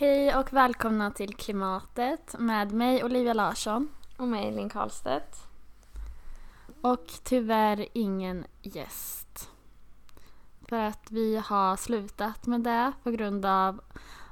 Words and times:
Hej 0.00 0.36
och 0.36 0.52
välkomna 0.52 1.10
till 1.10 1.34
Klimatet 1.34 2.34
med 2.38 2.72
mig 2.72 3.04
Olivia 3.04 3.34
Larsson 3.34 3.88
Och 4.16 4.28
mig, 4.28 4.52
Linn 4.52 4.68
Karlstedt. 4.68 5.36
och 6.80 7.06
tyvärr 7.22 7.86
ingen 7.92 8.44
gäst. 8.62 9.50
För 10.68 10.76
att 10.82 11.10
vi 11.10 11.36
har 11.36 11.76
slutat 11.76 12.46
med 12.46 12.60
det 12.60 12.92
på 13.02 13.10
grund 13.10 13.46
av 13.46 13.80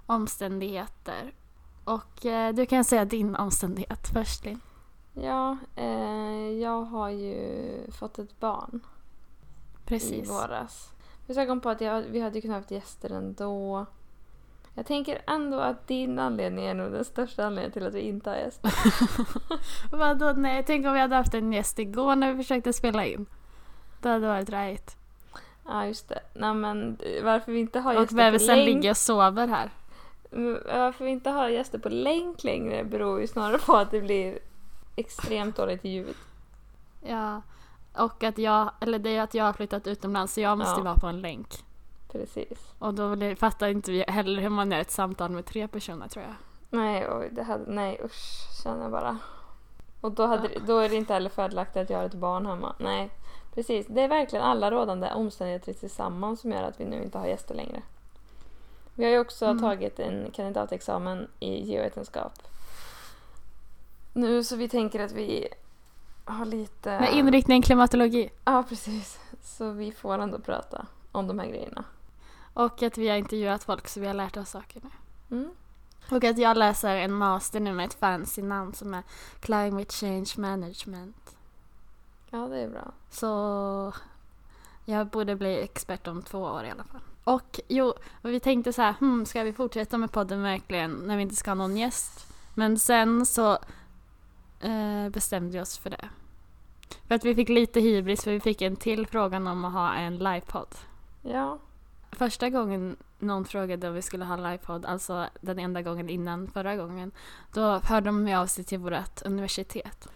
omständigheter. 0.06 1.34
Och 1.84 2.26
eh, 2.26 2.54
du 2.54 2.66
kan 2.66 2.84
säga 2.84 3.04
din 3.04 3.36
omständighet 3.36 4.08
först 4.12 4.44
Linn. 4.44 4.60
Ja, 5.12 5.56
eh, 5.76 6.50
jag 6.50 6.82
har 6.82 7.08
ju 7.08 7.90
fått 7.90 8.18
ett 8.18 8.40
barn 8.40 8.80
i 9.84 9.88
Precis. 9.88 10.30
våras. 10.30 10.90
Jag 11.26 11.48
kom 11.48 11.60
på 11.60 11.68
att 11.68 11.80
jag, 11.80 12.02
vi 12.02 12.20
hade 12.20 12.40
kunnat 12.40 12.56
haft 12.56 12.70
gäster 12.70 13.10
ändå. 13.12 13.86
Jag 14.78 14.86
tänker 14.86 15.22
ändå 15.26 15.60
att 15.60 15.86
din 15.88 16.18
anledning 16.18 16.64
är 16.64 16.74
nog 16.74 16.92
den 16.92 17.04
största 17.04 17.44
anledningen 17.46 17.72
till 17.72 17.86
att 17.86 17.94
vi 17.94 18.00
inte 18.00 18.30
har 18.30 18.36
gäster. 18.36 18.72
Vadå 19.96 20.32
nej, 20.36 20.64
tänk 20.66 20.86
om 20.86 20.92
vi 20.92 20.98
hade 21.00 21.16
haft 21.16 21.34
en 21.34 21.52
gäst 21.52 21.78
igår 21.78 22.16
när 22.16 22.32
vi 22.32 22.42
försökte 22.42 22.72
spela 22.72 23.04
in. 23.06 23.26
Det 24.02 24.08
hade 24.08 24.26
varit 24.26 24.50
right. 24.50 24.96
Ja, 25.68 25.86
just 25.86 26.08
det. 26.08 26.18
Nej, 26.34 26.54
men 26.54 26.98
varför 27.22 27.52
vi 27.52 27.58
inte 27.60 27.80
har 27.80 27.94
Och 27.94 28.00
gäster 28.00 28.14
på 28.14 28.16
bebisen 28.16 28.56
länk... 28.56 28.66
ligger 28.68 28.90
och 28.90 28.96
sover 28.96 29.46
här. 29.46 29.70
Mm, 30.32 30.58
Varför 30.66 31.04
vi 31.04 31.10
inte 31.10 31.30
har 31.30 31.48
gäster 31.48 31.78
på 31.78 31.88
länk 31.88 32.44
längre 32.44 32.84
beror 32.84 33.20
ju 33.20 33.26
snarare 33.26 33.58
på 33.58 33.76
att 33.76 33.90
det 33.90 34.00
blir 34.00 34.38
extremt 34.96 35.56
dåligt 35.56 35.84
ljud. 35.84 36.14
Ja. 37.02 37.42
Och 37.96 38.24
att 38.24 38.38
jag, 38.38 38.70
eller 38.80 38.98
det 38.98 39.16
är 39.16 39.22
att 39.22 39.34
jag 39.34 39.44
har 39.44 39.52
flyttat 39.52 39.86
utomlands 39.86 40.32
så 40.34 40.40
jag 40.40 40.58
måste 40.58 40.80
Ja. 40.80 40.84
vara 40.84 40.96
på 40.96 41.06
en 41.06 41.20
länk. 41.20 41.48
Precis. 42.18 42.58
Och 42.78 42.94
då 42.94 43.34
fattar 43.36 43.68
inte 43.68 43.90
vi 43.90 44.04
heller 44.08 44.42
hur 44.42 44.48
man 44.48 44.70
gör 44.72 44.78
ett 44.80 44.90
samtal 44.90 45.30
med 45.30 45.46
tre 45.46 45.68
personer 45.68 46.08
tror 46.08 46.24
jag. 46.24 46.34
Nej, 46.70 47.08
oj, 47.10 47.28
det 47.32 47.42
hade, 47.42 47.72
nej 47.72 48.00
usch, 48.04 48.62
känner 48.62 48.82
jag 48.82 48.90
bara. 48.90 49.18
Och 50.00 50.12
då, 50.12 50.26
hade, 50.26 50.48
då 50.66 50.78
är 50.78 50.88
det 50.88 50.96
inte 50.96 51.12
heller 51.12 51.30
fördelaktigt 51.30 51.76
att 51.76 51.90
jag 51.90 51.98
har 51.98 52.04
ett 52.04 52.14
barn 52.14 52.46
hemma. 52.46 52.74
Nej, 52.78 53.10
precis. 53.54 53.86
Det 53.88 54.00
är 54.00 54.08
verkligen 54.08 54.44
alla 54.44 54.70
rådande 54.70 55.10
omständigheter 55.12 55.72
tillsammans 55.72 56.40
som 56.40 56.52
gör 56.52 56.62
att 56.62 56.80
vi 56.80 56.84
nu 56.84 57.02
inte 57.02 57.18
har 57.18 57.26
gäster 57.26 57.54
längre. 57.54 57.82
Vi 58.94 59.04
har 59.04 59.10
ju 59.10 59.18
också 59.18 59.44
Mm. 59.46 59.60
tagit 59.62 59.98
en 59.98 60.30
kandidatexamen 60.30 61.28
i 61.40 61.62
geovetenskap. 61.70 62.32
Nu 64.12 64.44
så 64.44 64.56
vi 64.56 64.68
tänker 64.68 65.00
att 65.00 65.12
vi 65.12 65.48
har 66.24 66.44
lite... 66.44 67.00
Med 67.00 67.14
inriktning 67.14 67.62
klimatologi. 67.62 68.30
Ja, 68.44 68.64
precis. 68.68 69.18
Så 69.42 69.70
vi 69.70 69.92
får 69.92 70.18
ändå 70.18 70.38
prata 70.38 70.86
om 71.12 71.26
de 71.26 71.38
här 71.38 71.46
grejerna. 71.46 71.84
Och 72.56 72.82
att 72.82 72.98
vi 72.98 73.08
har 73.08 73.16
intervjuat 73.16 73.64
folk 73.64 73.88
så 73.88 74.00
vi 74.00 74.06
har 74.06 74.14
lärt 74.14 74.36
oss 74.36 74.50
saker 74.50 74.80
nu. 74.84 74.90
Mm. 75.36 75.50
Och 76.10 76.24
att 76.24 76.38
jag 76.38 76.56
läser 76.56 76.96
en 76.96 77.12
master 77.12 77.60
nu 77.60 77.72
med 77.72 77.86
ett 77.86 77.94
fancy 77.94 78.42
namn 78.42 78.74
som 78.74 78.94
är 78.94 79.02
Climate 79.40 79.92
Change 79.92 80.30
Management. 80.36 81.36
Ja, 82.30 82.38
det 82.38 82.60
är 82.60 82.68
bra. 82.68 82.92
Så 83.10 83.92
jag 84.84 85.06
borde 85.06 85.36
bli 85.36 85.62
expert 85.62 86.06
om 86.06 86.22
två 86.22 86.38
år 86.38 86.64
i 86.64 86.70
alla 86.70 86.84
fall. 86.84 87.00
Och 87.24 87.60
jo, 87.68 87.94
och 88.22 88.30
vi 88.30 88.40
tänkte 88.40 88.72
så 88.72 88.82
här, 88.82 88.94
hmm, 89.00 89.26
ska 89.26 89.42
vi 89.42 89.52
fortsätta 89.52 89.98
med 89.98 90.12
podden 90.12 90.42
verkligen 90.42 90.92
när 90.92 91.16
vi 91.16 91.22
inte 91.22 91.36
ska 91.36 91.50
ha 91.50 91.54
någon 91.54 91.76
gäst? 91.76 92.32
Men 92.54 92.78
sen 92.78 93.26
så 93.26 93.52
eh, 94.60 95.08
bestämde 95.10 95.52
vi 95.52 95.60
oss 95.60 95.78
för 95.78 95.90
det. 95.90 96.08
För 97.08 97.14
att 97.14 97.24
vi 97.24 97.34
fick 97.34 97.48
lite 97.48 97.80
hybris 97.80 98.24
för 98.24 98.30
vi 98.30 98.40
fick 98.40 98.62
en 98.62 98.76
till 98.76 99.06
frågan 99.06 99.46
om 99.46 99.64
att 99.64 99.72
ha 99.72 99.94
en 99.94 100.18
livepodd. 100.18 100.74
Ja, 101.22 101.58
Första 102.16 102.50
gången 102.50 102.96
någon 103.18 103.44
frågade 103.44 103.88
om 103.88 103.94
vi 103.94 104.02
skulle 104.02 104.24
ha 104.24 104.34
en 104.34 104.42
livepodd, 104.42 104.84
alltså 104.84 105.26
den 105.40 105.58
enda 105.58 105.82
gången 105.82 106.08
innan 106.08 106.46
förra 106.46 106.76
gången, 106.76 107.12
då 107.52 107.80
hörde 107.84 108.06
de 108.06 108.34
av 108.34 108.46
sig 108.46 108.64
till 108.64 108.78
vårt 108.78 109.22
universitet. 109.24 110.08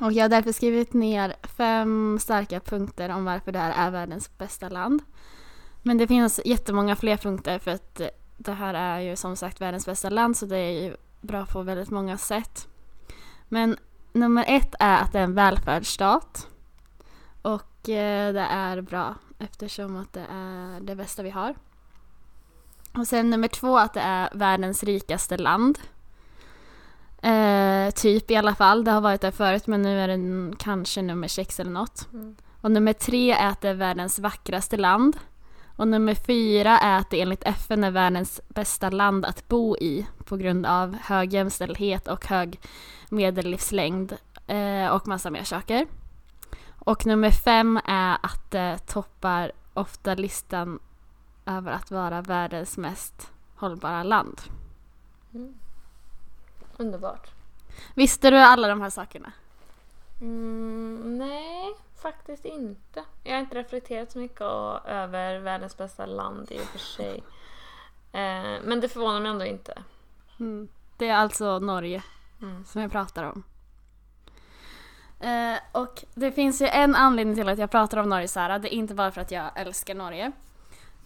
Och 0.00 0.12
jag 0.12 0.24
har 0.24 0.28
därför 0.28 0.52
skrivit 0.52 0.92
ner 0.92 1.36
fem 1.42 2.18
starka 2.20 2.60
punkter 2.60 3.08
om 3.08 3.24
varför 3.24 3.52
det 3.52 3.58
här 3.58 3.86
är 3.86 3.90
världens 3.90 4.38
bästa 4.38 4.68
land. 4.68 5.02
Men 5.82 5.98
det 5.98 6.06
finns 6.06 6.40
jättemånga 6.44 6.96
fler 6.96 7.16
punkter 7.16 7.58
för 7.58 7.70
att 7.70 8.00
det 8.36 8.52
här 8.52 8.74
är 8.74 9.00
ju 9.00 9.16
som 9.16 9.36
sagt 9.36 9.60
världens 9.60 9.86
bästa 9.86 10.08
land 10.08 10.36
så 10.36 10.46
det 10.46 10.58
är 10.58 10.82
ju 10.82 10.96
bra 11.20 11.46
på 11.46 11.62
väldigt 11.62 11.90
många 11.90 12.18
sätt. 12.18 12.68
Men 13.48 13.76
nummer 14.12 14.44
ett 14.48 14.74
är 14.78 15.02
att 15.02 15.12
det 15.12 15.18
är 15.18 15.24
en 15.24 15.34
välfärdsstat. 15.34 16.48
Och 17.44 17.88
eh, 17.88 18.32
det 18.32 18.46
är 18.50 18.80
bra 18.80 19.14
eftersom 19.38 19.96
att 19.96 20.12
det 20.12 20.26
är 20.30 20.80
det 20.80 20.96
bästa 20.96 21.22
vi 21.22 21.30
har. 21.30 21.54
Och 22.92 23.06
sen 23.06 23.30
nummer 23.30 23.48
två 23.48 23.78
att 23.78 23.94
det 23.94 24.00
är 24.00 24.28
världens 24.34 24.84
rikaste 24.84 25.36
land. 25.36 25.78
Eh, 27.22 27.90
typ 27.90 28.30
i 28.30 28.36
alla 28.36 28.54
fall. 28.54 28.84
Det 28.84 28.90
har 28.90 29.00
varit 29.00 29.20
där 29.20 29.30
förut 29.30 29.66
men 29.66 29.82
nu 29.82 30.00
är 30.00 30.08
det 30.08 30.56
kanske 30.56 31.02
nummer 31.02 31.28
sex 31.28 31.60
eller 31.60 31.70
något. 31.70 32.08
Och 32.60 32.70
nummer 32.70 32.92
tre 32.92 33.32
är 33.32 33.48
att 33.48 33.60
det 33.60 33.68
är 33.68 33.74
världens 33.74 34.18
vackraste 34.18 34.76
land. 34.76 35.16
Och 35.76 35.88
nummer 35.88 36.14
fyra 36.14 36.78
är 36.78 36.98
att 36.98 37.10
det 37.10 37.20
enligt 37.20 37.44
FN 37.44 37.84
är 37.84 37.90
världens 37.90 38.40
bästa 38.48 38.90
land 38.90 39.24
att 39.24 39.48
bo 39.48 39.76
i 39.76 40.06
på 40.24 40.36
grund 40.36 40.66
av 40.66 40.96
hög 41.02 41.32
jämställdhet 41.32 42.08
och 42.08 42.26
hög 42.26 42.60
medellivslängd 43.08 44.12
eh, 44.46 44.88
och 44.88 45.08
massa 45.08 45.30
mer 45.30 45.44
saker. 45.44 45.86
Och 46.84 47.06
nummer 47.06 47.30
fem 47.30 47.80
är 47.84 48.18
att 48.22 48.50
det 48.50 48.78
toppar 48.86 49.52
ofta 49.74 50.14
listan 50.14 50.78
över 51.46 51.72
att 51.72 51.90
vara 51.90 52.22
världens 52.22 52.76
mest 52.76 53.32
hållbara 53.56 54.02
land. 54.02 54.40
Mm. 55.34 55.54
Underbart. 56.76 57.30
Visste 57.94 58.30
du 58.30 58.36
alla 58.38 58.68
de 58.68 58.80
här 58.80 58.90
sakerna? 58.90 59.32
Mm, 60.20 61.18
nej, 61.18 61.74
faktiskt 62.02 62.44
inte. 62.44 63.04
Jag 63.22 63.32
har 63.32 63.40
inte 63.40 63.54
reflekterat 63.54 64.12
så 64.12 64.18
mycket 64.18 64.40
över 64.86 65.38
världens 65.38 65.76
bästa 65.76 66.06
land 66.06 66.52
i 66.52 66.58
och 66.58 66.66
för 66.66 66.78
sig. 66.78 67.24
Eh, 68.12 68.60
men 68.64 68.80
det 68.80 68.88
förvånar 68.88 69.20
mig 69.20 69.30
ändå 69.30 69.44
inte. 69.44 69.82
Mm. 70.40 70.68
Det 70.96 71.08
är 71.08 71.16
alltså 71.16 71.58
Norge 71.58 72.02
Mm. 72.42 72.64
som 72.64 72.82
jag 72.82 72.90
pratar 72.90 73.24
om. 73.24 73.42
Eh, 75.24 75.58
och 75.72 76.04
det 76.14 76.32
finns 76.32 76.62
ju 76.62 76.66
en 76.66 76.94
anledning 76.94 77.36
till 77.36 77.48
att 77.48 77.58
jag 77.58 77.70
pratar 77.70 77.98
om 77.98 78.08
Norge 78.08 78.28
så 78.28 78.40
här. 78.40 78.58
Det 78.58 78.74
är 78.74 78.78
inte 78.78 78.94
bara 78.94 79.10
för 79.10 79.20
att 79.20 79.30
jag 79.30 79.50
älskar 79.54 79.94
Norge. 79.94 80.32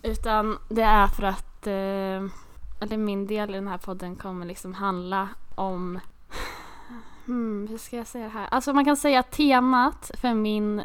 Utan 0.02 0.58
det 0.68 0.82
är 0.82 1.06
för 1.06 1.22
att, 1.22 1.66
eh, 1.66 2.32
eller 2.80 2.96
min 2.96 3.26
del 3.26 3.50
i 3.50 3.52
den 3.52 3.68
här 3.68 3.78
podden 3.78 4.16
kommer 4.16 4.46
liksom 4.46 4.74
handla 4.74 5.28
om, 5.54 6.00
hmm, 7.26 7.66
hur 7.70 7.78
ska 7.78 7.96
jag 7.96 8.06
säga 8.06 8.24
det 8.24 8.30
här? 8.30 8.48
Alltså 8.50 8.72
man 8.72 8.84
kan 8.84 8.96
säga 8.96 9.20
att 9.20 9.30
temat 9.30 10.10
för 10.20 10.34
min 10.34 10.82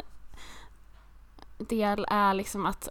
del 1.58 2.06
är 2.10 2.34
liksom 2.34 2.66
att 2.66 2.88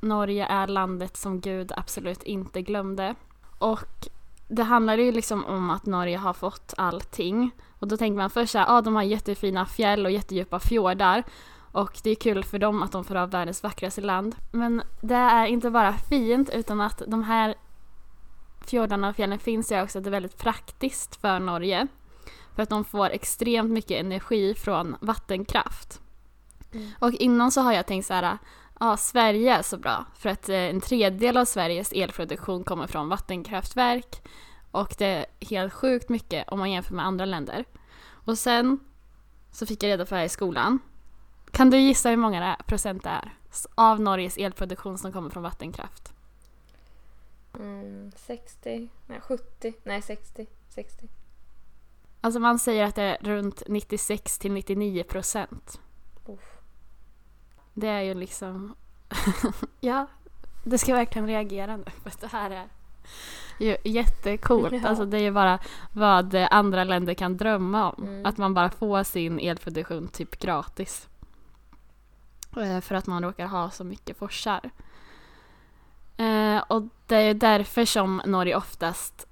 Norge 0.00 0.46
är 0.46 0.66
landet 0.66 1.16
som 1.16 1.40
Gud 1.40 1.72
absolut 1.76 2.22
inte 2.22 2.62
glömde. 2.62 3.14
Och 3.58 4.08
det 4.50 4.62
handlar 4.62 4.98
ju 4.98 5.12
liksom 5.12 5.44
om 5.44 5.70
att 5.70 5.86
Norge 5.86 6.16
har 6.16 6.32
fått 6.32 6.74
allting. 6.76 7.50
Och 7.78 7.88
då 7.88 7.96
tänker 7.96 8.16
man 8.16 8.30
först 8.30 8.52
såhär, 8.52 8.66
ja 8.66 8.72
ah, 8.72 8.80
de 8.80 8.96
har 8.96 9.02
jättefina 9.02 9.66
fjäll 9.66 10.06
och 10.06 10.12
jättedjupa 10.12 10.60
fjordar. 10.60 11.24
Och 11.72 12.00
det 12.02 12.10
är 12.10 12.14
kul 12.14 12.44
för 12.44 12.58
dem 12.58 12.82
att 12.82 12.92
de 12.92 13.04
får 13.04 13.14
ha 13.14 13.26
världens 13.26 13.62
vackraste 13.62 14.00
land. 14.00 14.36
Men 14.50 14.82
det 15.00 15.14
är 15.14 15.46
inte 15.46 15.70
bara 15.70 15.92
fint 15.92 16.50
utan 16.50 16.80
att 16.80 17.02
de 17.06 17.22
här 17.22 17.54
fjordarna 18.66 19.08
och 19.08 19.16
fjällen 19.16 19.38
finns 19.38 19.72
ju 19.72 19.82
också 19.82 19.98
att 19.98 20.04
det 20.04 20.08
är 20.08 20.12
väldigt 20.12 20.38
praktiskt 20.38 21.20
för 21.20 21.38
Norge. 21.38 21.86
För 22.54 22.62
att 22.62 22.68
de 22.68 22.84
får 22.84 23.10
extremt 23.10 23.70
mycket 23.70 24.00
energi 24.00 24.54
från 24.54 24.96
vattenkraft. 25.00 26.00
Mm. 26.72 26.90
Och 26.98 27.12
innan 27.12 27.50
så 27.50 27.60
har 27.60 27.72
jag 27.72 27.86
tänkt 27.86 28.06
så 28.06 28.14
här, 28.14 28.38
ja 28.80 28.96
Sverige 28.96 29.54
är 29.54 29.62
så 29.62 29.76
bra 29.76 30.04
för 30.14 30.28
att 30.28 30.48
eh, 30.48 30.56
en 30.56 30.80
tredjedel 30.80 31.36
av 31.36 31.44
Sveriges 31.44 31.92
elproduktion 31.92 32.64
kommer 32.64 32.86
från 32.86 33.08
vattenkraftverk 33.08 34.22
och 34.70 34.94
det 34.98 35.06
är 35.06 35.26
helt 35.40 35.72
sjukt 35.72 36.08
mycket 36.08 36.48
om 36.48 36.58
man 36.58 36.70
jämför 36.70 36.94
med 36.94 37.06
andra 37.06 37.24
länder. 37.24 37.64
Och 38.24 38.38
sen 38.38 38.78
så 39.52 39.66
fick 39.66 39.82
jag 39.82 39.88
reda 39.88 40.04
på 40.06 40.14
det 40.14 40.18
här 40.18 40.26
i 40.26 40.28
skolan. 40.28 40.78
Kan 41.50 41.70
du 41.70 41.78
gissa 41.78 42.08
hur 42.10 42.16
många 42.16 42.40
det 42.40 42.46
är, 42.46 42.62
procent 42.62 43.02
det 43.02 43.08
är 43.08 43.32
av 43.74 44.00
Norges 44.00 44.36
elproduktion 44.36 44.98
som 44.98 45.12
kommer 45.12 45.30
från 45.30 45.42
vattenkraft? 45.42 46.12
Mm, 47.58 48.12
60, 48.16 48.88
nej 49.06 49.20
70, 49.20 49.74
nej 49.84 50.02
60, 50.02 50.46
60. 50.68 51.08
Alltså 52.20 52.40
man 52.40 52.58
säger 52.58 52.84
att 52.84 52.94
det 52.94 53.02
är 53.02 53.18
runt 53.20 53.62
96 53.68 54.38
till 54.38 54.52
99 54.52 55.02
procent. 55.02 55.80
Uff. 56.26 56.59
Det 57.74 57.88
är 57.88 58.00
ju 58.00 58.14
liksom... 58.14 58.74
ja, 59.80 60.06
det 60.64 60.78
ska 60.78 60.94
verkligen 60.94 61.26
reagera 61.26 61.76
nu 61.76 61.84
för 62.02 62.12
det 62.20 62.26
här 62.26 62.50
är 62.50 62.66
ju 63.60 63.76
jättecoolt. 63.84 64.72
Ja. 64.72 64.88
Alltså 64.88 65.04
det 65.04 65.16
är 65.16 65.22
ju 65.22 65.30
bara 65.30 65.58
vad 65.92 66.34
andra 66.34 66.84
länder 66.84 67.14
kan 67.14 67.36
drömma 67.36 67.90
om. 67.90 68.02
Mm. 68.02 68.26
Att 68.26 68.36
man 68.36 68.54
bara 68.54 68.70
får 68.70 69.02
sin 69.02 69.40
elproduktion 69.40 70.08
typ 70.08 70.38
gratis. 70.38 71.08
Eh, 72.56 72.80
För 72.80 72.94
att 72.94 73.06
man 73.06 73.22
råkar 73.22 73.46
ha 73.46 73.70
så 73.70 73.84
mycket 73.84 74.16
forsar. 74.16 74.70
Eh, 76.16 76.62
och 76.68 76.82
det 77.06 77.16
är 77.16 77.34
därför 77.34 77.84
som 77.84 78.22
Norge 78.26 78.56
oftast 78.56 79.26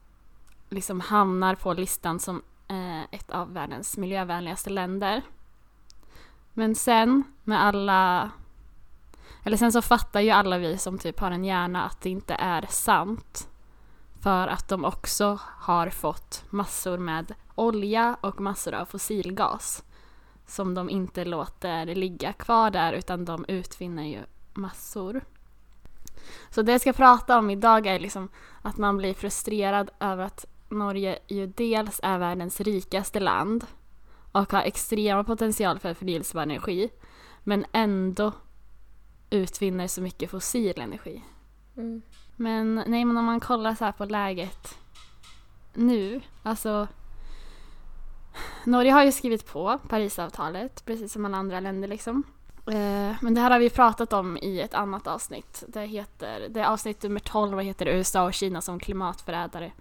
liksom 0.69 1.01
hamnar 1.01 1.55
på 1.55 1.73
listan 1.73 2.21
som 2.21 2.43
eh, 2.69 3.03
ett 3.03 3.31
av 3.31 3.53
världens 3.53 3.97
miljövänligaste 3.97 4.71
länder. 4.71 5.23
Men 6.59 6.75
sen 6.75 7.25
med 7.45 7.63
alla... 7.63 8.31
Eller 9.45 9.57
sen 9.57 9.73
så 9.73 9.83
fattar 9.83 10.21
ju 10.21 10.31
alla 10.31 10.59
vi 10.59 10.79
som 10.79 10.99
typ 10.99 11.21
har 11.21 11.31
en 11.31 11.45
hjärna 11.45 11.85
att 11.85 12.01
det 12.01 12.11
inte 12.11 12.35
är 12.35 12.67
sant. 12.69 13.49
För 14.21 14.49
att 14.49 14.69
de 14.69 14.85
också 14.85 15.39
har 15.43 15.91
fått 15.91 16.45
massor 16.51 16.99
med 16.99 17.35
olja 17.55 18.17
och 18.21 18.41
massor 18.41 18.75
av 18.75 18.85
fossilgas. 18.85 19.85
Som 20.47 20.75
de 20.75 20.91
inte 20.91 21.25
låter 21.25 21.87
ligga 21.87 22.33
kvar 22.33 22.71
där 22.71 22.93
utan 22.93 23.25
de 23.25 23.45
utvinner 23.49 24.05
ju 24.05 24.21
massor. 24.55 25.21
Så 26.51 26.63
det 26.63 26.73
jag 26.73 26.81
ska 26.81 26.93
prata 26.93 27.39
om 27.39 27.51
idag 27.51 27.87
är 27.87 27.99
liksom 27.99 28.29
att 28.63 28.77
man 28.77 28.97
blir 28.97 29.15
frustrerad 29.15 29.91
över 30.01 30.25
att 30.25 30.47
Norge 30.69 31.19
ju 31.27 31.47
dels 31.47 32.01
är 32.03 32.19
världens 32.19 32.61
rikaste 32.61 33.21
land 33.21 33.67
och 34.33 34.53
har 34.53 34.63
extrema 34.63 35.25
potential 35.25 35.79
för 35.79 35.95
förnyelsebar 35.95 36.43
energi 36.43 36.91
men 37.45 37.67
ändå 37.73 38.33
utvinner 39.31 39.87
så 39.87 40.01
mycket 40.03 40.31
fossil 40.31 40.81
energi. 40.81 41.25
Mm. 41.77 42.03
Men 42.37 42.75
nej, 42.75 43.05
men 43.05 43.17
om 43.17 43.25
man 43.25 43.41
kollar 43.41 43.75
så 43.75 43.85
här 43.85 43.93
på 43.93 44.05
läget 44.05 44.79
nu, 45.75 46.21
alltså 46.43 46.89
Norge 48.65 48.93
har 48.93 49.05
ju 49.05 49.13
skrivit 49.13 49.47
på 49.47 49.79
Parisavtalet, 49.89 50.85
precis 50.85 51.13
som 51.13 51.25
alla 51.25 51.37
andra 51.37 51.61
länder 51.61 51.89
liksom. 51.89 52.23
Eh, 52.67 53.17
Men 53.21 53.35
det 53.35 53.41
här 53.41 53.51
har 53.51 53.59
vi 53.59 53.71
pratat 53.71 54.13
om 54.13 54.37
i 54.37 54.61
ett 54.61 54.75
annat 54.75 55.07
avsnitt. 55.07 55.65
Det 55.69 55.87
heter, 55.87 56.49
det 56.49 56.61
är 56.61 56.67
avsnitt 56.67 57.03
nummer 57.03 57.21
12 57.21 57.57
och 57.57 57.65
heter 57.65 57.87
USA 57.87 58.25
och 58.25 58.35
Kina 58.35 58.61
som 58.61 58.79
klimatförrädare. 58.79 59.73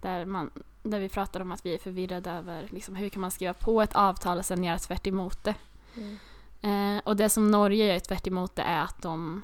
Där, 0.00 0.24
man, 0.24 0.50
där 0.84 1.00
vi 1.00 1.08
pratar 1.08 1.40
om 1.40 1.52
att 1.52 1.66
vi 1.66 1.74
är 1.74 1.78
förvirrade 1.78 2.30
över 2.30 2.68
liksom, 2.70 2.96
hur 2.96 3.08
kan 3.08 3.20
man 3.20 3.30
skriva 3.30 3.54
på 3.54 3.82
ett 3.82 3.94
avtal 3.94 4.38
och 4.38 4.44
sen 4.44 4.64
göra 4.64 4.78
tvärt 4.78 5.06
emot 5.06 5.44
det. 5.44 5.54
Mm. 5.96 6.18
Eh, 6.60 7.02
och 7.04 7.16
det 7.16 7.28
som 7.28 7.50
Norge 7.50 7.92
gör 7.92 7.98
tvärt 7.98 8.26
emot 8.26 8.56
det 8.56 8.62
är 8.62 8.82
att 8.82 9.02
de 9.02 9.42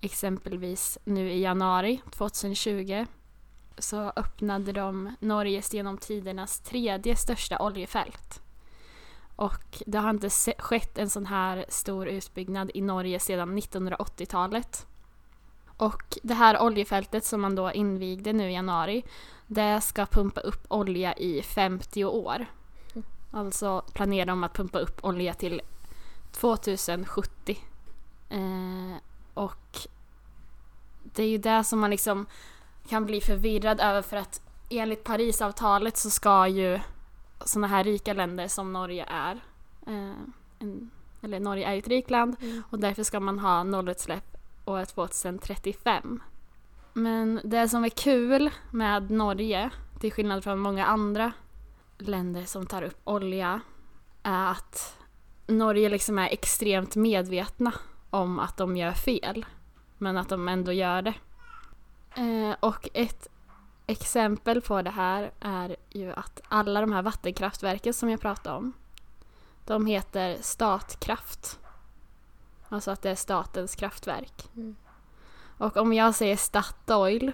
exempelvis 0.00 0.98
nu 1.04 1.30
i 1.30 1.40
januari 1.40 2.02
2020 2.10 3.06
så 3.78 4.12
öppnade 4.16 4.72
de 4.72 5.16
Norges 5.20 5.74
genom 5.74 5.98
tidernas 5.98 6.60
tredje 6.60 7.16
största 7.16 7.58
oljefält. 7.58 8.42
Och 9.36 9.82
det 9.86 9.98
har 9.98 10.10
inte 10.10 10.30
skett 10.58 10.98
en 10.98 11.10
sån 11.10 11.26
här 11.26 11.64
stor 11.68 12.08
utbyggnad 12.08 12.70
i 12.74 12.80
Norge 12.80 13.20
sedan 13.20 13.58
1980-talet. 13.58 14.86
Och 15.76 16.18
det 16.22 16.34
här 16.34 16.62
oljefältet 16.62 17.24
som 17.24 17.40
man 17.40 17.54
då 17.54 17.72
invigde 17.72 18.32
nu 18.32 18.50
i 18.50 18.54
januari, 18.54 19.04
det 19.46 19.80
ska 19.80 20.06
pumpa 20.06 20.40
upp 20.40 20.64
olja 20.68 21.14
i 21.14 21.42
50 21.42 22.04
år. 22.04 22.46
Alltså 23.30 23.82
planerar 23.92 24.26
de 24.26 24.44
att 24.44 24.54
pumpa 24.54 24.78
upp 24.78 25.04
olja 25.04 25.34
till 25.34 25.62
2070. 26.32 27.58
Eh, 28.30 28.96
och 29.34 29.78
det 31.02 31.22
är 31.22 31.28
ju 31.28 31.38
det 31.38 31.64
som 31.64 31.80
man 31.80 31.90
liksom 31.90 32.26
kan 32.88 33.04
bli 33.06 33.20
förvirrad 33.20 33.80
över 33.80 34.02
för 34.02 34.16
att 34.16 34.40
enligt 34.70 35.04
Parisavtalet 35.04 35.96
så 35.96 36.10
ska 36.10 36.48
ju 36.48 36.80
sådana 37.44 37.66
här 37.66 37.84
rika 37.84 38.12
länder 38.12 38.48
som 38.48 38.72
Norge 38.72 39.04
är, 39.08 39.34
eh, 39.86 40.12
en, 40.58 40.90
eller 41.22 41.40
Norge 41.40 41.66
är 41.68 41.72
ju 41.72 41.78
ett 41.78 41.88
rikt 41.88 42.10
land 42.10 42.36
Mm. 42.40 42.62
och 42.70 42.78
därför 42.78 43.02
ska 43.02 43.20
man 43.20 43.38
ha 43.38 43.62
nollutsläpp 43.64 44.35
år 44.66 44.84
2035. 44.84 46.22
Men 46.92 47.40
det 47.44 47.68
som 47.68 47.84
är 47.84 47.88
kul 47.88 48.50
med 48.70 49.10
Norge, 49.10 49.70
till 50.00 50.12
skillnad 50.12 50.44
från 50.44 50.58
många 50.58 50.86
andra 50.86 51.32
länder 51.98 52.44
som 52.44 52.66
tar 52.66 52.82
upp 52.82 53.00
olja, 53.04 53.60
är 54.22 54.50
att 54.50 54.96
Norge 55.46 55.88
liksom 55.88 56.18
är 56.18 56.28
extremt 56.28 56.96
medvetna 56.96 57.72
om 58.10 58.38
att 58.38 58.56
de 58.56 58.76
gör 58.76 58.92
fel. 58.92 59.46
Men 59.98 60.16
att 60.16 60.28
de 60.28 60.48
ändå 60.48 60.72
gör 60.72 61.02
det. 61.02 61.14
Eh, 62.14 62.56
och 62.60 62.88
ett 62.94 63.28
exempel 63.86 64.60
på 64.60 64.82
det 64.82 64.90
här 64.90 65.30
är 65.40 65.76
ju 65.90 66.12
att 66.12 66.40
alla 66.48 66.80
de 66.80 66.92
här 66.92 67.02
vattenkraftverken 67.02 67.94
som 67.94 68.10
jag 68.10 68.20
pratade 68.20 68.56
om, 68.56 68.72
de 69.64 69.86
heter 69.86 70.36
Statkraft. 70.40 71.58
Alltså 72.68 72.90
att 72.90 73.02
det 73.02 73.10
är 73.10 73.14
statens 73.14 73.76
kraftverk. 73.76 74.50
Mm. 74.56 74.76
Och 75.58 75.76
om 75.76 75.92
jag 75.92 76.14
säger 76.14 76.36
Statoil 76.36 77.32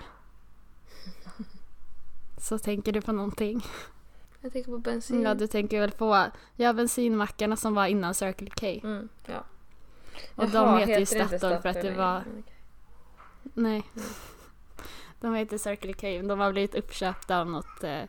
så 2.39 2.59
tänker 2.59 2.93
du 2.93 3.01
på 3.01 3.12
någonting. 3.12 3.67
Jag 4.41 4.53
tänker 4.53 4.71
på 4.71 4.79
bensin. 4.79 5.23
Ja, 5.23 5.35
du 5.35 5.47
tänker 5.47 5.81
väl 5.81 5.91
på 5.91 6.27
ja, 6.57 6.73
bensinmackarna 6.73 7.57
som 7.57 7.75
var 7.75 7.87
innan 7.87 8.15
Circle 8.15 8.51
K. 8.51 8.67
Mm, 8.67 9.09
ja. 9.27 9.45
Och 10.35 10.45
Jaha, 10.53 10.79
de 10.79 10.79
heter 10.79 10.99
ju 11.01 11.07
Statoil 11.07 11.59
för 11.62 11.69
att 11.69 11.83
det 11.83 11.91
var... 11.91 12.17
Mm, 12.17 12.39
okej. 12.39 12.55
Nej. 13.55 13.83
Mm. 13.97 14.09
De 15.21 15.35
heter 15.35 15.59
Circle 15.59 15.93
K. 15.93 16.29
De 16.29 16.41
har 16.41 16.53
blivit 16.53 16.75
uppköpta 16.75 17.41
av 17.41 17.51
något 17.51 17.85
eh, 17.85 18.03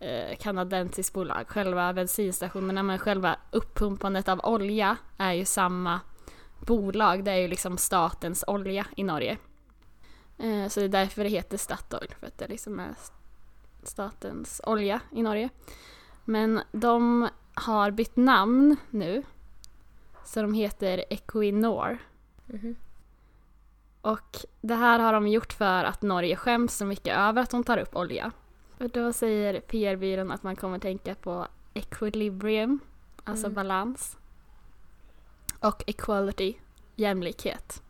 eh, 0.00 0.36
kanadensiskt 0.36 1.14
bolag. 1.14 1.48
Själva 1.48 1.92
bensinstationerna 1.92 2.82
men 2.82 2.98
själva 2.98 3.36
uppumpandet 3.50 4.28
av 4.28 4.40
olja 4.44 4.96
är 5.16 5.32
ju 5.32 5.44
samma 5.44 6.00
bolag. 6.60 7.24
Det 7.24 7.30
är 7.30 7.36
ju 7.36 7.48
liksom 7.48 7.78
statens 7.78 8.44
olja 8.46 8.86
i 8.96 9.04
Norge. 9.04 9.38
Eh, 10.38 10.68
så 10.68 10.80
det 10.80 10.86
är 10.86 10.88
därför 10.88 11.22
det 11.24 11.30
heter 11.30 11.56
Statoil. 11.56 12.14
För 12.20 12.26
att 12.26 12.38
det 12.38 12.48
liksom 12.48 12.80
är 12.80 12.94
statens 13.82 14.60
olja 14.64 15.00
i 15.12 15.22
Norge. 15.22 15.48
Men 16.24 16.60
de 16.72 17.28
har 17.54 17.90
bytt 17.90 18.16
namn 18.16 18.76
nu. 18.90 19.22
Så 20.24 20.42
de 20.42 20.54
heter 20.54 21.04
Equinor. 21.10 21.98
Mhm. 22.46 22.76
Och 24.00 24.36
det 24.60 24.74
här 24.74 24.98
har 24.98 25.12
de 25.12 25.28
gjort 25.28 25.52
för 25.52 25.84
att 25.84 26.02
Norge 26.02 26.36
skäms 26.36 26.76
så 26.76 26.84
mycket 26.84 27.16
över 27.18 27.42
att 27.42 27.50
de 27.50 27.64
tar 27.64 27.78
upp 27.78 27.96
olja. 27.96 28.32
Och 28.78 28.90
då 28.90 29.12
säger 29.12 29.60
PR-byrån 29.60 30.30
att 30.30 30.42
man 30.42 30.56
kommer 30.56 30.78
tänka 30.78 31.14
på 31.14 31.46
equilibrium, 31.74 32.78
alltså 33.24 33.46
Mm. 33.46 33.54
balans. 33.54 34.16
Och 35.66 35.84
equality, 35.86 36.54
jämlikhet. 36.94 37.82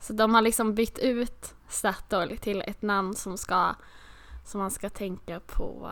Så 0.00 0.12
de 0.12 0.34
har 0.34 0.42
liksom 0.42 0.74
bytt 0.74 0.98
ut 0.98 1.54
Statoil 1.68 2.38
till 2.38 2.62
ett 2.66 2.82
namn 2.82 3.14
som 3.14 3.38
ska 3.38 3.74
som 4.44 4.60
man 4.60 4.70
ska 4.70 4.90
tänka 4.90 5.40
på 5.40 5.90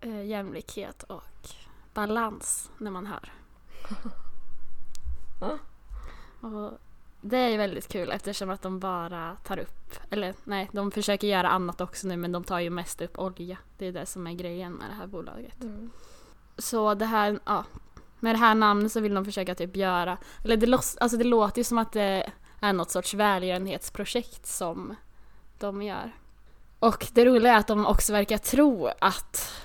eh, 0.00 0.24
jämlikhet 0.24 1.02
och 1.02 1.48
balans 1.94 2.70
när 2.78 2.90
man 2.90 3.06
hör. 3.06 3.32
Och 6.40 6.78
det 7.20 7.36
är 7.36 7.48
ju 7.48 7.56
väldigt 7.56 7.88
kul 7.88 8.10
eftersom 8.10 8.50
att 8.50 8.62
de 8.62 8.80
bara 8.80 9.36
tar 9.44 9.58
upp, 9.58 9.94
eller 10.10 10.34
nej, 10.44 10.70
de 10.72 10.90
försöker 10.90 11.26
göra 11.26 11.48
annat 11.48 11.80
också 11.80 12.06
nu 12.06 12.16
men 12.16 12.32
de 12.32 12.44
tar 12.44 12.60
ju 12.60 12.70
mest 12.70 13.00
upp 13.00 13.18
olja. 13.18 13.58
Det 13.78 13.86
är 13.86 13.92
det 13.92 14.06
som 14.06 14.26
är 14.26 14.32
grejen 14.32 14.72
med 14.72 14.90
det 14.90 14.94
här 14.94 15.06
bolaget. 15.06 15.62
Mm. 15.62 15.90
Så 16.58 16.94
det 16.94 17.06
här, 17.06 17.38
ja, 17.44 17.64
med 18.20 18.34
det 18.34 18.38
här 18.38 18.54
namnet 18.54 18.92
så 18.92 19.00
vill 19.00 19.14
de 19.14 19.24
försöka 19.24 19.54
typ 19.54 19.76
göra, 19.76 20.18
eller 20.44 20.56
det, 20.56 20.66
låts, 20.66 20.96
alltså 20.96 21.16
det 21.16 21.24
låter 21.24 21.58
ju 21.58 21.64
som 21.64 21.78
att 21.78 21.92
det 21.92 22.30
är 22.60 22.72
något 22.72 22.90
sorts 22.90 23.14
välgörenhetsprojekt 23.14 24.46
som 24.46 24.94
de 25.58 25.82
gör. 25.82 26.12
Och 26.78 27.06
det 27.12 27.24
roliga 27.24 27.52
är 27.52 27.58
att 27.58 27.66
de 27.66 27.86
också 27.86 28.12
verkar 28.12 28.38
tro 28.38 28.90
att 28.98 29.62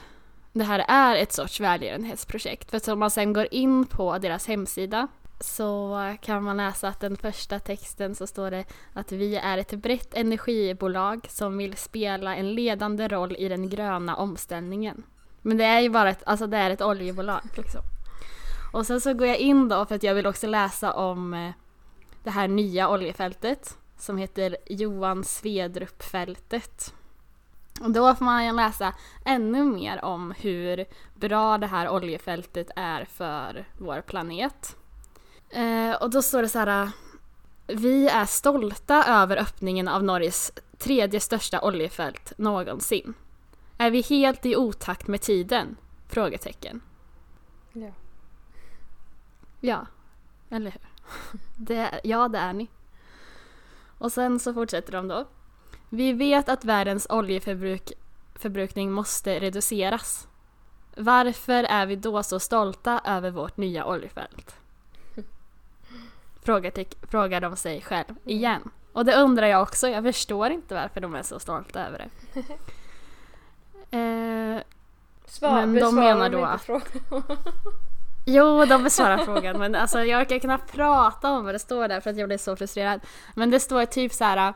det 0.54 0.64
här 0.64 0.86
är 0.88 1.16
ett 1.16 1.34
sorts 1.34 1.60
välgörenhetsprojekt. 1.60 2.72
För 2.72 2.92
om 2.92 3.00
man 3.00 3.12
sen 3.12 3.34
går 3.34 3.48
in 3.52 3.86
på 3.86 4.18
deras 4.18 4.48
hemsida 4.48 5.08
så 5.40 5.98
kan 6.22 6.44
man 6.44 6.58
läsa 6.58 6.88
att 6.88 7.00
den 7.00 7.18
första 7.18 7.60
texten 7.60 8.16
så 8.16 8.28
står 8.28 8.52
det 8.52 8.66
att 8.94 9.12
vi 9.12 9.36
är 9.36 9.58
ett 9.58 9.74
brett 9.74 10.14
energibolag 10.14 11.28
som 11.30 11.58
vill 11.58 11.78
spela 11.78 12.36
en 12.36 12.54
ledande 12.54 13.08
roll 13.08 13.36
i 13.36 13.50
den 13.50 13.70
gröna 13.70 14.16
omställningen. 14.16 15.04
Men 15.42 15.58
det 15.58 15.66
är 15.66 15.80
ju 15.80 15.90
bara 15.90 16.10
ett, 16.10 16.24
alltså 16.26 16.48
det 16.48 16.58
är 16.58 16.70
ett 16.70 16.82
oljebolag 16.82 17.42
liksom. 17.58 17.82
Och 18.72 18.86
sen 18.86 19.02
så 19.02 19.14
går 19.14 19.28
jag 19.28 19.38
in 19.38 19.70
då 19.70 19.86
för 19.86 19.96
att 19.96 20.04
jag 20.04 20.16
vill 20.16 20.28
också 20.28 20.48
läsa 20.48 20.94
om 20.94 21.34
eh, 21.34 21.52
det 22.24 22.30
här 22.30 22.48
nya 22.48 22.90
oljefältet 22.90 23.78
som 23.98 24.18
heter 24.18 24.58
Johan 24.70 25.24
Svedrup-fältet. 25.24 26.94
Och 27.82 27.92
då 27.92 28.16
får 28.16 28.26
man 28.26 28.56
läsa 28.56 28.94
ännu 29.26 29.64
mer 29.64 30.06
om 30.06 30.34
hur 30.38 30.86
bra 31.16 31.58
det 31.58 31.68
här 31.68 31.90
oljefältet 31.90 32.72
är 32.76 33.06
för 33.06 33.66
vår 33.78 34.02
planet. 34.02 34.76
Eh, 35.50 35.92
och 36.02 36.10
då 36.10 36.22
står 36.22 36.42
det 36.42 36.50
så 36.50 36.60
här. 36.60 36.92
Vi 37.68 38.08
är 38.08 38.26
stolta 38.26 39.04
över 39.08 39.38
öppningen 39.38 39.88
av 39.88 40.04
Norges 40.04 40.52
tredje 40.78 41.20
största 41.20 41.62
oljefält 41.62 42.34
någonsin. 42.38 43.14
Är 43.78 43.92
vi 43.92 44.02
helt 44.02 44.46
i 44.46 44.56
otakt 44.56 45.08
med 45.08 45.22
tiden? 45.22 45.78
Frågetecken. 46.08 46.82
Ja. 47.74 47.92
Ja, 49.62 49.86
eller 50.50 50.72
hur? 50.72 50.82
Det, 51.58 52.02
ja, 52.04 52.28
det 52.28 52.38
är 52.38 52.54
ni. 52.54 52.68
Och 53.98 54.12
sen 54.12 54.40
så 54.40 54.54
fortsätter 54.54 54.92
de 54.92 55.08
då. 55.08 55.26
Vi 55.90 56.14
vet 56.14 56.50
att 56.50 56.66
världens 56.66 57.08
oljeförbrukning 57.10 58.92
måste 58.92 59.40
reduceras. 59.40 60.28
Varför 60.98 61.64
är 61.64 61.86
vi 61.86 61.96
då 61.96 62.24
så 62.24 62.40
stolta 62.40 63.02
över 63.06 63.32
vårt 63.32 63.58
nya 63.58 63.86
oljefält? 63.86 64.56
Frågar, 66.44 66.72
frågar 67.08 67.42
de 67.42 67.56
sig 67.56 67.82
själv 67.82 68.10
Mm. 68.10 68.20
igen. 68.24 68.70
Och 68.94 69.06
det 69.06 69.16
undrar 69.16 69.48
jag 69.48 69.62
också, 69.62 69.88
jag 69.88 70.04
förstår 70.04 70.50
inte 70.50 70.76
varför 70.76 71.02
de 71.02 71.16
är 71.16 71.24
så 71.24 71.40
stolta 71.40 71.88
över 71.88 71.98
det. 72.34 72.44
Eh, 73.94 74.62
Svar, 75.26 75.52
Men 75.66 75.76
de 75.76 75.96
menar 75.96 76.30
då 76.30 76.44
att-? 76.46 76.70
Jo, 78.26 78.66
de 78.66 78.84
besvarar 78.84 79.18
frågan 79.18 79.60
men 79.60 79.76
alltså 79.76 80.04
jag 80.04 80.30
kan 80.30 80.40
knappt 80.40 80.74
prata 80.74 81.32
om 81.32 81.46
vad 81.46 81.56
det 81.56 81.60
står 81.60 81.88
där 81.88 82.02
för 82.02 82.10
att 82.10 82.18
jag 82.18 82.30
blir 82.30 82.38
så 82.38 82.56
frustrerad. 82.56 83.02
Men 83.36 83.52
det 83.52 83.60
står 83.60 83.86
typ 83.86 84.14
så 84.14 84.24
här 84.24 84.54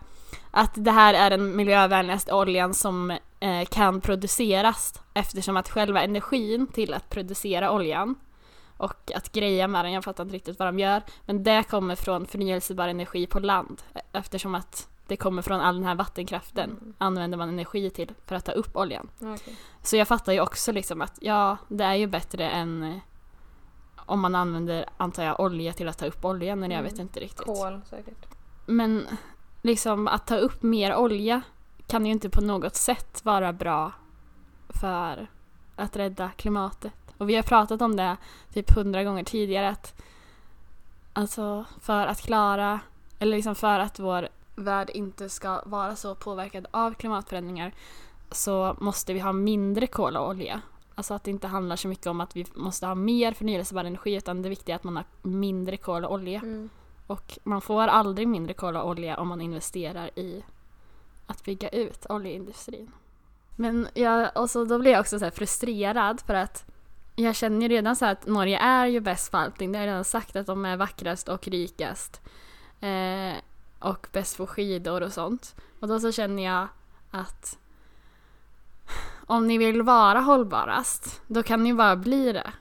att 0.52 0.72
det 0.74 0.92
här 0.92 1.14
är 1.14 1.30
den 1.30 1.56
miljövänligaste 1.56 2.34
oljan 2.34 2.74
som 2.74 3.12
eh, 3.40 3.66
kan 3.70 4.02
produceras 4.02 4.94
eftersom 5.14 5.58
att 5.58 5.70
själva 5.70 6.02
energin 6.04 6.68
till 6.68 6.94
att 6.94 7.10
producera 7.10 7.72
oljan 7.72 8.16
och 8.78 9.12
att 9.16 9.32
greja 9.32 9.68
med 9.68 9.86
den, 9.86 9.92
jag 9.92 10.04
fattar 10.04 10.24
inte 10.24 10.36
riktigt 10.36 10.60
vad 10.60 10.68
de 10.68 10.80
gör, 10.80 11.02
men 11.26 11.44
det 11.44 11.64
kommer 11.70 11.96
från 11.96 12.26
förnyelsebar 12.26 12.88
energi 12.88 13.28
på 13.28 13.40
land 13.40 13.82
eftersom 14.12 14.56
att 14.56 14.88
det 15.08 15.18
kommer 15.18 15.42
från 15.42 15.62
all 15.62 15.76
den 15.76 15.86
här 15.86 15.96
vattenkraften 15.96 16.70
Mm. 16.70 16.94
använder 16.98 17.38
man 17.38 17.50
energi 17.50 17.90
till 17.90 18.12
för 18.26 18.36
att 18.36 18.46
ta 18.46 18.52
upp 18.52 18.78
oljan. 18.78 19.10
Okej. 19.22 19.56
Så 19.84 19.96
jag 19.98 20.08
fattar 20.08 20.34
ju 20.34 20.40
också 20.40 20.72
liksom 20.72 21.02
att 21.02 21.18
ja, 21.22 21.58
det 21.68 21.84
är 21.84 21.94
ju 21.94 22.08
bättre 22.08 22.50
än 22.50 23.00
om 24.06 24.20
man 24.20 24.36
använder, 24.36 24.86
antar 24.98 25.24
jag, 25.24 25.40
olja 25.40 25.74
till 25.74 25.88
att 25.88 25.98
ta 25.98 26.06
upp 26.06 26.26
oljan, 26.26 26.60
men 26.60 26.72
jag 26.72 26.80
Mm. 26.80 26.92
vet 26.92 27.00
inte 27.00 27.20
riktigt. 27.20 27.46
Kol 27.46 27.82
säkert. 27.90 28.26
Men 28.66 29.08
liksom 29.62 30.08
att 30.08 30.28
ta 30.28 30.36
upp 30.38 30.64
mer 30.64 30.96
olja 30.96 31.42
kan 31.88 32.06
ju 32.06 32.12
inte 32.12 32.30
på 32.30 32.42
något 32.42 32.76
sätt 32.76 33.26
vara 33.26 33.54
bra 33.54 33.92
för 34.70 35.28
att 35.76 35.96
rädda 35.96 36.30
klimatet. 36.36 36.94
Och 37.18 37.30
vi 37.30 37.36
har 37.36 37.44
pratat 37.44 37.82
om 37.82 37.96
det 37.96 38.18
typ 38.54 38.72
hundra 38.76 39.04
gånger 39.04 39.24
tidigare 39.24 39.70
att 39.70 40.02
alltså 41.14 41.66
för 41.82 42.08
att 42.08 42.22
klara, 42.22 42.80
eller 43.20 43.36
liksom 43.36 43.56
för 43.56 43.80
att 43.80 44.00
vår 44.00 44.28
värld 44.56 44.90
inte 44.94 45.30
ska 45.30 45.62
vara 45.66 45.96
så 45.96 46.16
påverkad 46.16 46.68
av 46.72 46.94
klimatförändringar 46.94 47.74
så 48.32 48.76
måste 48.80 49.14
vi 49.14 49.20
ha 49.20 49.32
mindre 49.34 49.88
kol 49.88 50.18
och 50.18 50.30
olja. 50.30 50.62
Alltså 50.96 51.14
att 51.14 51.24
det 51.24 51.32
inte 51.32 51.48
handlar 51.48 51.76
så 51.76 51.88
mycket 51.88 52.08
om 52.08 52.22
att 52.22 52.36
vi 52.36 52.46
måste 52.54 52.86
ha 52.86 52.96
mer 52.96 53.32
förnyelsebar 53.32 53.84
energi 53.84 54.16
utan 54.16 54.42
det 54.42 54.50
viktiga 54.50 54.76
är 54.76 54.78
att 54.78 54.84
man 54.84 54.96
har 54.96 55.06
mindre 55.22 55.78
kol 55.78 56.06
och 56.06 56.14
olja. 56.14 56.40
Mm. 56.40 56.70
Och 57.08 57.40
man 57.44 57.62
får 57.62 57.88
aldrig 57.88 58.28
mindre 58.28 58.54
kol 58.54 58.76
och 58.76 58.88
olja 58.88 59.18
om 59.18 59.28
man 59.28 59.42
investerar 59.42 60.20
i 60.20 60.44
att 61.28 61.44
bygga 61.44 61.70
ut 61.70 62.06
oljeindustrin. 62.10 62.92
Men 63.56 63.88
jag, 63.94 64.30
och 64.36 64.50
så 64.50 64.66
då 64.66 64.80
blir 64.80 64.92
jag 64.92 65.00
också 65.00 65.20
så 65.20 65.32
frustrerad 65.32 66.22
för 66.22 66.34
att 66.34 66.66
jag 67.16 67.36
känner 67.36 67.62
ju 67.62 67.68
redan 67.68 67.96
så 67.96 68.06
här 68.06 68.12
att 68.12 68.28
Norge 68.28 68.60
är 68.60 68.86
ju 68.86 69.00
bäst 69.00 69.32
på 69.32 69.38
allting. 69.38 69.72
Det 69.72 69.78
har 69.78 69.86
jag 69.86 69.92
redan 69.92 70.04
sagt 70.04 70.36
att 70.36 70.46
de 70.46 70.66
är 70.66 70.78
vackrast 70.78 71.30
och 71.30 71.48
rikast. 71.48 72.22
Eh, 72.80 73.34
och 73.80 74.08
bäst 74.12 74.38
på 74.38 74.48
skidor 74.48 75.04
och 75.04 75.14
sånt. 75.14 75.56
Och 75.80 75.88
då 75.88 76.00
så 76.00 76.12
känner 76.12 76.44
jag 76.44 76.68
att 77.12 77.58
om 79.26 79.48
ni 79.48 79.58
vill 79.58 79.82
vara 79.82 80.20
hållbarast, 80.20 81.22
då 81.28 81.44
kan 81.44 81.64
ni 81.64 81.74
bara 81.74 81.96
bli 81.96 82.32
det. 82.32 82.52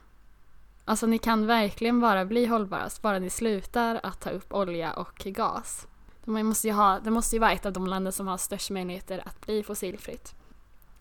Alltså 0.85 1.07
ni 1.07 1.17
kan 1.17 1.47
verkligen 1.47 2.01
bara 2.01 2.25
bli 2.25 2.45
hållbarast 2.45 3.01
bara 3.01 3.19
ni 3.19 3.29
slutar 3.29 3.99
att 4.03 4.21
ta 4.21 4.29
upp 4.29 4.53
olja 4.53 4.93
och 4.93 5.17
gas. 5.25 5.87
Man 6.25 6.45
måste 6.45 6.67
ju 6.67 6.73
ha, 6.73 6.99
det 6.99 7.11
måste 7.11 7.35
ju 7.35 7.39
vara 7.39 7.51
ett 7.51 7.65
av 7.65 7.73
de 7.73 7.87
länder 7.87 8.11
som 8.11 8.27
har 8.27 8.37
störst 8.37 8.69
möjligheter 8.69 9.21
att 9.25 9.45
bli 9.45 9.63
fossilfritt. 9.63 10.35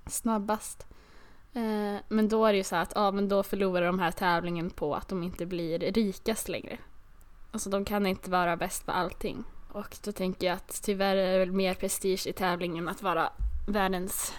Snabbast. 0.06 0.86
Eh, 1.52 2.00
men 2.08 2.28
då 2.28 2.46
är 2.46 2.52
det 2.52 2.56
ju 2.56 2.64
så 2.64 2.76
att 2.76 2.92
ja, 2.94 3.10
men 3.10 3.28
då 3.28 3.42
förlorar 3.42 3.86
de 3.86 3.98
här 3.98 4.10
tävlingen 4.10 4.70
på 4.70 4.94
att 4.94 5.08
de 5.08 5.22
inte 5.22 5.46
blir 5.46 5.78
rikast 5.78 6.48
längre. 6.48 6.78
Alltså 7.50 7.70
de 7.70 7.84
kan 7.84 8.06
inte 8.06 8.30
vara 8.30 8.56
bäst 8.56 8.86
på 8.86 8.92
allting. 8.92 9.44
Och 9.72 9.96
då 10.04 10.12
tänker 10.12 10.46
jag 10.46 10.56
att 10.56 10.82
tyvärr 10.82 11.16
är 11.16 11.32
det 11.32 11.38
väl 11.38 11.52
mer 11.52 11.74
prestige 11.74 12.26
i 12.26 12.32
tävlingen 12.32 12.88
att 12.88 13.02
vara 13.02 13.32
världens 13.68 14.34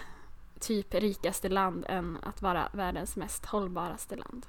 typ 0.60 0.94
rikaste 0.94 1.48
land 1.48 1.84
än 1.88 2.18
att 2.22 2.42
vara 2.42 2.68
världens 2.72 3.16
mest 3.16 3.46
hållbaraste 3.46 4.16
land. 4.16 4.46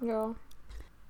Ja. 0.00 0.34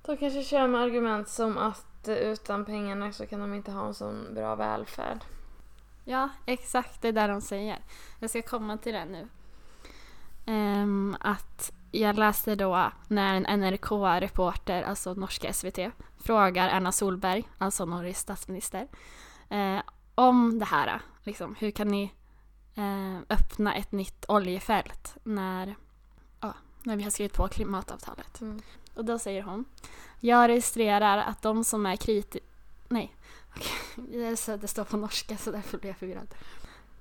De 0.02 0.16
kanske 0.16 0.42
kör 0.42 0.66
med 0.66 0.80
argument 0.80 1.28
som 1.28 1.58
att 1.58 2.08
utan 2.08 2.64
pengarna 2.64 3.12
så 3.12 3.26
kan 3.26 3.40
de 3.40 3.54
inte 3.54 3.72
ha 3.72 3.86
en 3.86 3.94
sån 3.94 4.34
bra 4.34 4.54
välfärd. 4.54 5.24
Ja, 6.04 6.28
exakt 6.46 7.02
det 7.02 7.08
är 7.08 7.12
där 7.12 7.28
de 7.28 7.40
säger. 7.40 7.78
Jag 8.18 8.30
ska 8.30 8.42
komma 8.42 8.78
till 8.78 8.92
det 8.92 9.04
nu. 9.04 9.28
Ehm, 10.46 11.16
att 11.20 11.72
jag 11.90 12.18
läste 12.18 12.54
då 12.54 12.92
när 13.08 13.34
en 13.34 13.60
NRK-reporter, 13.60 14.82
alltså 14.82 15.14
norska 15.14 15.52
SVT, 15.52 15.78
frågar 16.18 16.68
Erna 16.68 16.92
Solberg, 16.92 17.48
alltså 17.58 17.84
Norges 17.84 18.18
statsminister, 18.18 18.88
eh, 19.48 19.80
om 20.14 20.58
det 20.58 20.64
här. 20.64 21.00
Liksom, 21.22 21.54
hur 21.58 21.70
kan 21.70 21.88
ni 21.88 22.12
öppna 23.28 23.74
ett 23.74 23.92
nytt 23.92 24.24
oljefält 24.28 25.16
när, 25.22 25.76
ja, 26.40 26.54
när 26.82 26.96
vi 26.96 27.02
har 27.02 27.10
skrivit 27.10 27.34
på 27.34 27.48
klimatavtalet? 27.48 28.40
Mm. 28.40 28.62
Och 28.94 29.04
då 29.04 29.18
säger 29.18 29.42
hon 29.42 29.64
Jag 30.20 30.48
registrerar 30.48 31.18
att 31.18 31.42
de 31.42 31.64
som 31.64 31.86
är 31.86 31.96
kritiska... 31.96 32.46
Nej. 32.88 33.14
Så 34.36 34.56
det 34.56 34.68
står 34.68 34.84
på 34.84 34.96
norska 34.96 35.36
så 35.36 35.50
därför 35.50 35.78
blir 35.78 35.90
jag 35.90 35.96
förvirrad. 35.96 36.34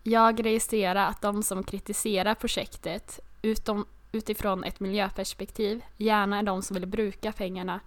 Jag 0.04 0.46
registrerar 0.46 1.08
att 1.08 1.22
de 1.22 1.44
som 1.44 1.64
kritiserar 1.64 2.36
projektet 2.36 3.20
utom, 3.42 3.86
utifrån 4.12 4.64
ett 4.64 4.80
miljöperspektiv 4.80 5.82
gärna 5.98 6.40
är 6.40 6.44
de 6.44 6.62
som 6.62 6.74
vill 6.74 6.86
bruka 6.86 7.32
pengarna 7.32 7.80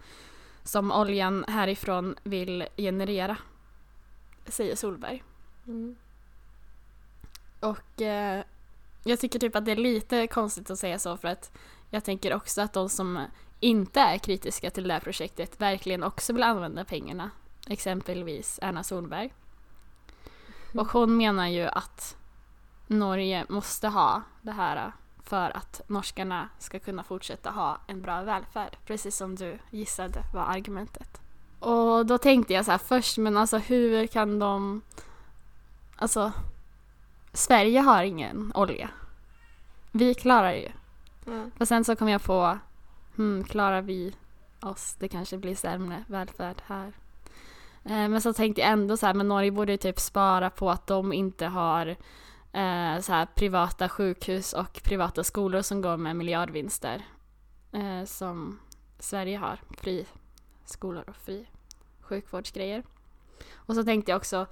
som 0.64 0.92
oljan 0.92 1.44
härifrån 1.48 2.14
vill 2.22 2.66
generera. 2.76 3.36
Säger 4.46 4.76
Solberg. 4.76 5.22
Mm. 5.66 5.96
Och 7.62 8.02
eh, 8.02 8.44
jag 9.04 9.20
tycker 9.20 9.38
typ 9.38 9.56
att 9.56 9.64
det 9.64 9.72
är 9.72 9.76
lite 9.76 10.26
konstigt 10.26 10.70
att 10.70 10.78
säga 10.78 10.98
så 10.98 11.16
för 11.16 11.28
att 11.28 11.50
jag 11.90 12.04
tänker 12.04 12.34
också 12.34 12.62
att 12.62 12.72
de 12.72 12.88
som 12.88 13.26
inte 13.60 14.00
är 14.00 14.18
kritiska 14.18 14.70
till 14.70 14.88
det 14.88 14.94
här 14.94 15.00
projektet 15.00 15.60
verkligen 15.60 16.02
också 16.02 16.32
vill 16.32 16.42
använda 16.42 16.84
pengarna. 16.84 17.30
Exempelvis 17.68 18.58
Erna 18.62 18.82
Solberg. 18.82 19.32
Och 20.74 20.86
hon 20.86 21.16
menar 21.16 21.46
ju 21.46 21.66
att 21.66 22.16
Norge 22.86 23.46
måste 23.48 23.88
ha 23.88 24.22
det 24.42 24.52
här 24.52 24.92
för 25.24 25.56
att 25.56 25.80
norskarna 25.86 26.48
ska 26.58 26.78
kunna 26.78 27.04
fortsätta 27.04 27.50
ha 27.50 27.78
en 27.86 28.02
bra 28.02 28.22
välfärd. 28.22 28.76
Precis 28.86 29.16
som 29.16 29.34
du 29.34 29.58
gissade 29.70 30.22
var 30.34 30.42
argumentet. 30.42 31.20
Och 31.58 32.06
då 32.06 32.18
tänkte 32.18 32.52
jag 32.52 32.64
så 32.64 32.70
här 32.70 32.78
först, 32.78 33.18
men 33.18 33.36
alltså 33.36 33.58
hur 33.58 34.06
kan 34.06 34.38
de... 34.38 34.82
Alltså, 35.96 36.32
Sverige 37.32 37.80
har 37.80 38.02
ingen 38.02 38.52
olja. 38.54 38.90
Vi 39.92 40.14
klarar 40.14 40.52
ju. 40.52 40.68
Ja. 41.24 41.44
Och 41.58 41.68
sen 41.68 41.84
så 41.84 41.96
kom 41.96 42.08
jag 42.08 42.22
på 42.22 42.58
hmm, 43.16 43.44
klarar 43.44 43.82
vi 43.82 44.14
oss? 44.60 44.96
Det 44.98 45.08
kanske 45.08 45.38
blir 45.38 45.54
sämre 45.54 46.04
välfärd 46.06 46.62
här. 46.66 46.92
Eh, 47.84 48.08
men 48.08 48.20
så 48.20 48.32
tänkte 48.32 48.60
jag 48.60 48.70
ändå 48.70 48.96
så 48.96 49.06
här, 49.06 49.14
men 49.14 49.28
Norge 49.28 49.50
borde 49.50 49.72
ju 49.72 49.78
typ 49.78 50.00
spara 50.00 50.50
på 50.50 50.70
att 50.70 50.86
de 50.86 51.12
inte 51.12 51.46
har 51.46 51.86
eh, 52.52 53.00
så 53.00 53.12
här 53.12 53.26
privata 53.34 53.88
sjukhus 53.88 54.52
och 54.52 54.82
privata 54.82 55.24
skolor 55.24 55.62
som 55.62 55.82
går 55.82 55.96
med 55.96 56.16
miljardvinster. 56.16 57.02
Eh, 57.72 58.04
som 58.04 58.58
Sverige 58.98 59.38
har. 59.38 59.60
Fri 59.78 60.06
skolor 60.64 61.04
och 61.08 61.16
fri 61.16 61.46
sjukvårdsgrejer. 62.00 62.82
Och 63.54 63.74
så 63.74 63.84
tänkte 63.84 64.12
jag 64.12 64.16
också 64.16 64.46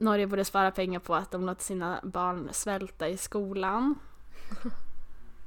Norge 0.00 0.26
borde 0.26 0.44
spara 0.44 0.70
pengar 0.70 1.00
på 1.00 1.14
att 1.14 1.30
de 1.30 1.46
låter 1.46 1.64
sina 1.64 2.00
barn 2.02 2.48
svälta 2.52 3.08
i 3.08 3.16
skolan. 3.16 3.94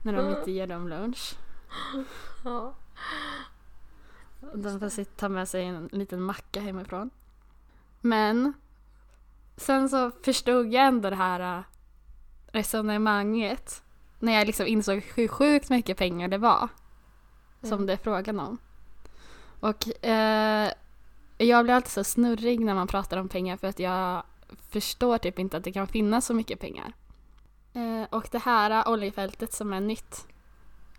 när 0.01 0.13
de 0.13 0.29
inte 0.29 0.51
ger 0.51 0.67
dem 0.67 0.87
lunch. 0.87 1.35
Ja. 2.43 2.73
De 4.53 4.79
får 4.79 5.03
ta 5.03 5.29
med 5.29 5.47
sig 5.47 5.65
en 5.65 5.89
liten 5.91 6.21
macka 6.21 6.61
hemifrån. 6.61 7.09
Men 8.01 8.53
sen 9.57 9.89
så 9.89 10.11
förstod 10.11 10.73
jag 10.73 10.85
ändå 10.85 11.09
det 11.09 11.15
här 11.15 11.57
äh, 11.57 11.63
resonemanget 12.45 13.83
när 14.19 14.33
jag 14.33 14.47
liksom 14.47 14.67
insåg 14.67 15.03
hur 15.15 15.27
sjukt 15.27 15.69
mycket 15.69 15.97
pengar 15.97 16.27
det 16.27 16.37
var 16.37 16.69
som 17.61 17.73
Mm. 17.73 17.85
det 17.85 17.93
är 17.93 17.97
frågan 17.97 18.39
om. 18.39 18.57
Och 19.59 20.05
eh, 20.05 20.71
jag 21.37 21.63
blir 21.65 21.73
alltid 21.75 21.91
så 21.91 22.03
snurrig 22.03 22.59
när 22.59 22.75
man 22.75 22.87
pratar 22.87 23.17
om 23.17 23.29
pengar 23.29 23.57
för 23.57 23.67
att 23.67 23.79
jag 23.79 24.23
förstår 24.69 25.17
typ 25.17 25.39
inte 25.39 25.57
att 25.57 25.63
det 25.63 25.71
kan 25.71 25.87
finnas 25.87 26.25
så 26.25 26.33
mycket 26.33 26.59
pengar. 26.59 26.93
Eh, 27.73 28.03
och 28.09 28.27
det 28.31 28.37
här 28.37 28.87
oljefältet 28.87 29.53
som 29.53 29.73
är 29.73 29.79
nytt, 29.79 30.27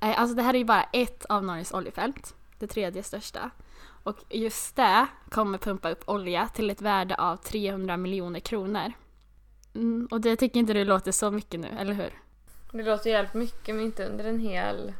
eh, 0.01 0.21
alltså 0.21 0.37
det 0.37 0.43
här 0.43 0.55
är 0.55 0.59
ju 0.59 0.65
bara 0.65 0.83
ett 0.93 1.25
av 1.25 1.45
Norges 1.45 1.73
oljefält, 1.73 2.35
det 2.59 2.67
tredje 2.67 3.03
största. 3.03 3.51
Och 4.05 4.17
just 4.31 4.77
det 4.77 5.07
kommer 5.29 5.59
pumpa 5.59 5.91
upp 5.91 6.03
olja 6.07 6.49
till 6.49 6.71
ett 6.71 6.83
värde 6.83 7.15
av 7.15 7.37
300 7.37 7.97
miljoner 7.97 8.41
kronor. 8.41 8.93
Mm, 9.75 10.09
och 10.11 10.21
det 10.21 10.37
tycker 10.37 10.61
inte 10.61 10.73
du 10.73 10.85
låter 10.85 11.13
så 11.13 11.31
mycket 11.31 11.61
nu, 11.61 11.69
eller 11.79 11.93
hur? 11.93 12.11
Det 12.73 12.83
låter 12.83 13.11
jävligt 13.11 13.35
mycket 13.35 13.75
men 13.75 13.85
inte 13.85 14.07
under 14.07 14.25
en 14.25 14.41
hel... 14.41 14.93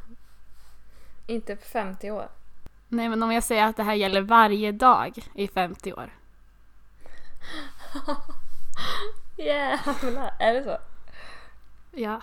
Inte 1.27 1.55
på 1.55 1.65
50 1.65 2.11
år. 2.11 2.27
Nej 2.87 3.09
men 3.09 3.23
om 3.23 3.31
jag 3.31 3.43
säger 3.43 3.65
att 3.65 3.77
det 3.77 3.83
här 3.83 3.93
gäller 3.93 4.21
varje 4.21 4.71
dag 4.71 5.13
i 5.33 5.47
50 5.47 5.93
år. 5.93 6.13
Jävlar! 9.37 10.33
Är 10.39 10.53
det 10.53 10.63
så? 10.63 10.77
Ja. 11.91 12.21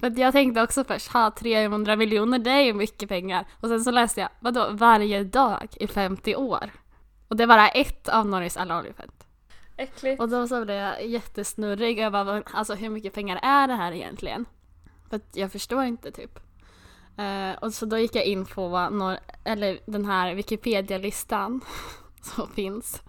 För 0.00 0.20
jag 0.20 0.32
tänkte 0.32 0.62
också 0.62 0.84
först, 0.84 1.12
ha 1.12 1.30
300 1.30 1.96
miljoner 1.96 2.38
det 2.38 2.50
är 2.50 2.60
ju 2.60 2.74
mycket 2.74 3.08
pengar. 3.08 3.46
Och 3.60 3.68
sen 3.68 3.84
så 3.84 3.90
läste 3.90 4.20
jag, 4.20 4.28
vadå 4.40 4.68
varje 4.70 5.24
dag 5.24 5.68
i 5.80 5.86
50 5.86 6.36
år? 6.36 6.70
Och 7.28 7.36
det 7.36 7.42
är 7.42 7.46
bara 7.46 7.68
ett 7.68 8.08
av 8.08 8.26
Norges 8.26 8.56
alla 8.56 8.78
oljefält. 8.78 9.26
Äckligt. 9.76 10.20
Och 10.20 10.28
då 10.28 10.48
så 10.48 10.64
blev 10.64 10.76
jag 10.76 11.06
jättesnurrig 11.06 11.98
över 11.98 12.42
alltså, 12.52 12.74
hur 12.74 12.90
mycket 12.90 13.14
pengar 13.14 13.40
är 13.42 13.68
det 13.68 13.74
här 13.74 13.92
egentligen? 13.92 14.44
För 15.08 15.16
att 15.16 15.36
jag 15.36 15.52
förstår 15.52 15.84
inte 15.84 16.10
typ. 16.10 16.38
Eh, 17.16 17.52
och 17.60 17.74
så 17.74 17.86
då 17.86 17.98
gick 17.98 18.14
jag 18.14 18.24
in 18.24 18.46
på 18.46 18.68
vad 18.68 18.92
nor- 18.92 19.18
eller 19.44 19.78
den 19.86 20.04
här 20.04 20.34
Wikipedia-listan 20.34 21.60
som 22.22 22.48
finns 22.48 23.02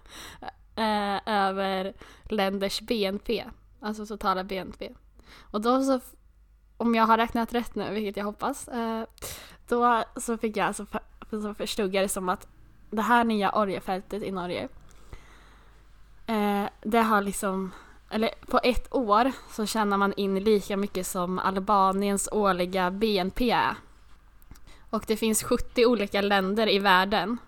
eh, 0.76 1.18
över 1.26 1.92
länders 2.24 2.80
BNP, 2.80 3.44
alltså 3.80 4.06
totala 4.06 4.44
BNP. 4.44 4.90
Och 5.40 5.60
då 5.60 5.82
så, 5.82 6.00
om 6.76 6.94
jag 6.94 7.04
har 7.04 7.16
räknat 7.16 7.54
rätt 7.54 7.74
nu, 7.74 7.90
vilket 7.94 8.16
jag 8.16 8.24
hoppas, 8.24 8.68
eh, 8.68 9.04
då 9.68 10.04
så 10.16 10.38
fick 10.38 10.56
jag 10.56 10.66
alltså, 10.66 10.86
så 11.30 11.54
förstod 11.54 11.94
jag 11.94 12.04
det 12.04 12.08
som 12.08 12.28
att 12.28 12.48
det 12.90 13.02
här 13.02 13.24
nya 13.24 13.58
oljefältet 13.58 14.22
i 14.22 14.30
Norge 14.30 14.68
Eh, 16.26 16.64
det 16.82 17.00
har 17.00 17.22
liksom, 17.22 17.72
eller 18.10 18.30
på 18.46 18.60
ett 18.62 18.94
år 18.94 19.32
så 19.50 19.66
tjänar 19.66 19.96
man 19.96 20.12
in 20.16 20.34
lika 20.34 20.76
mycket 20.76 21.06
som 21.06 21.38
Albaniens 21.38 22.28
årliga 22.32 22.90
BNP 22.90 23.50
är. 23.50 23.74
Och 24.90 25.04
det 25.06 25.16
finns 25.16 25.42
70 25.42 25.86
olika 25.86 26.20
länder 26.20 26.68
i 26.68 26.78
världen 26.78 27.38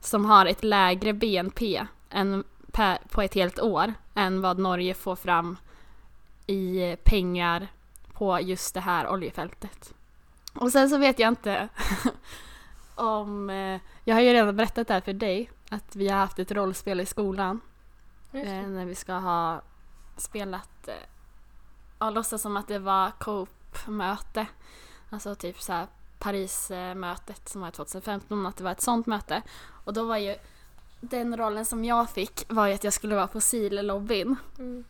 som 0.00 0.24
har 0.24 0.46
ett 0.46 0.64
lägre 0.64 1.12
BNP 1.12 1.86
än 2.12 2.44
per, 2.72 2.98
på 3.10 3.22
ett 3.22 3.34
helt 3.34 3.60
år 3.60 3.94
än 4.14 4.40
vad 4.40 4.58
Norge 4.58 4.94
får 4.94 5.16
fram 5.16 5.56
i 6.46 6.96
pengar 7.04 7.68
på 8.12 8.40
just 8.40 8.74
det 8.74 8.80
här 8.80 9.08
oljefältet. 9.08 9.94
Och 10.54 10.72
sen 10.72 10.90
så 10.90 10.98
vet 10.98 11.18
jag 11.18 11.28
inte 11.28 11.68
om... 12.94 13.50
Eh, 13.50 13.80
jag 14.04 14.14
har 14.14 14.20
ju 14.22 14.32
redan 14.32 14.56
berättat 14.56 14.88
det 14.88 14.94
här 14.94 15.00
för 15.00 15.12
dig, 15.12 15.50
att 15.70 15.96
vi 15.96 16.08
har 16.08 16.18
haft 16.18 16.38
ett 16.38 16.52
rollspel 16.52 17.00
i 17.00 17.06
skolan 17.06 17.60
eh, 18.32 18.66
när 18.66 18.84
vi 18.84 18.94
ska 18.94 19.12
ha 19.12 19.62
spelat, 20.16 20.88
eh, 20.88 20.94
ja, 21.98 22.10
låtsas 22.10 22.42
som 22.42 22.56
att 22.56 22.68
det 22.68 22.78
var 22.78 23.10
Coop-möte. 23.10 24.46
Alltså 25.10 25.34
typ 25.34 25.60
så 25.60 25.72
här 25.72 25.86
Paris-mötet 26.18 27.48
som 27.48 27.60
var 27.60 27.70
2015, 27.70 28.46
att 28.46 28.56
det 28.56 28.64
var 28.64 28.72
ett 28.72 28.80
sånt 28.80 29.06
möte. 29.06 29.42
Och 29.84 29.92
då 29.92 30.04
var 30.04 30.16
ju 30.16 30.36
den 31.02 31.36
rollen 31.36 31.64
som 31.64 31.84
jag 31.84 32.10
fick 32.10 32.44
var 32.48 32.66
ju 32.66 32.74
att 32.74 32.84
jag 32.84 32.92
skulle 32.92 33.14
vara 33.14 33.28
fossillobbyn. 33.28 34.36
Mm. 34.58 34.84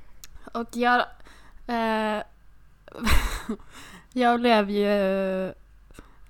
Och 0.53 0.68
jag... 0.72 1.05
Eh, 1.66 2.22
jag 4.12 4.40
blev 4.40 4.70
ju... 4.70 4.92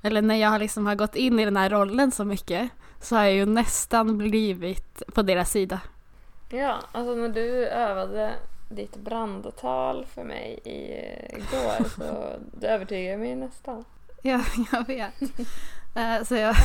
Eller 0.02 0.22
när 0.22 0.34
jag 0.34 0.60
liksom 0.60 0.86
har 0.86 0.94
gått 0.94 1.16
in 1.16 1.38
i 1.38 1.44
den 1.44 1.56
här 1.56 1.70
rollen 1.70 2.10
så 2.12 2.24
mycket 2.24 2.70
så 3.00 3.16
har 3.16 3.24
jag 3.24 3.34
ju 3.34 3.46
nästan 3.46 4.18
blivit 4.18 5.02
på 5.14 5.22
deras 5.22 5.50
sida. 5.50 5.80
Ja, 6.50 6.78
alltså 6.92 7.14
när 7.14 7.28
du 7.28 7.66
övade 7.66 8.32
ditt 8.68 8.96
brandtal 8.96 10.06
för 10.14 10.24
mig 10.24 10.60
i, 10.64 10.78
igår 11.36 11.88
så 11.88 12.32
du 12.60 12.66
övertygade 12.66 13.16
mig 13.16 13.36
nästan. 13.36 13.84
Ja, 14.22 14.40
jag 14.72 14.86
vet. 14.86 15.14
Eh, 15.94 16.24
så, 16.24 16.34
jag, 16.34 16.56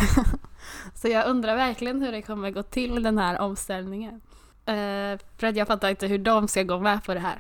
så 0.96 1.08
jag 1.08 1.28
undrar 1.28 1.56
verkligen 1.56 2.02
hur 2.02 2.12
det 2.12 2.22
kommer 2.22 2.52
gå 2.52 2.64
till 2.64 3.04
den 3.04 3.18
här 3.18 3.40
omställningen. 3.40 4.22
Eh, 4.66 5.20
för 5.38 5.48
att 5.48 5.56
jag 5.56 5.68
fattar 5.68 5.90
inte 5.90 6.08
hur 6.08 6.18
de 6.18 6.48
ska 6.48 6.64
gå 6.64 6.80
med 6.80 7.04
på 7.04 7.14
det 7.14 7.20
här. 7.20 7.40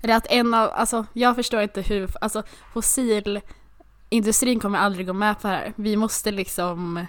Det 0.00 0.12
att 0.12 0.26
en 0.30 0.54
av, 0.54 0.70
alltså 0.72 1.06
jag 1.12 1.36
förstår 1.36 1.62
inte 1.62 1.80
hur, 1.80 2.10
alltså 2.20 2.42
fossilindustrin 2.72 4.60
kommer 4.60 4.78
aldrig 4.78 5.06
gå 5.06 5.12
med 5.12 5.40
på 5.40 5.48
det 5.48 5.54
här. 5.54 5.72
Vi 5.76 5.96
måste 5.96 6.30
liksom, 6.30 7.06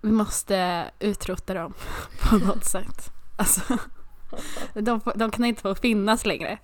vi 0.00 0.10
måste 0.10 0.84
utrota 0.98 1.54
dem 1.54 1.74
på 2.20 2.36
något 2.36 2.64
sätt. 2.64 3.12
Alltså, 3.36 3.78
de, 4.74 5.00
de 5.14 5.30
kan 5.30 5.44
inte 5.44 5.62
få 5.62 5.74
finnas 5.74 6.26
längre. 6.26 6.58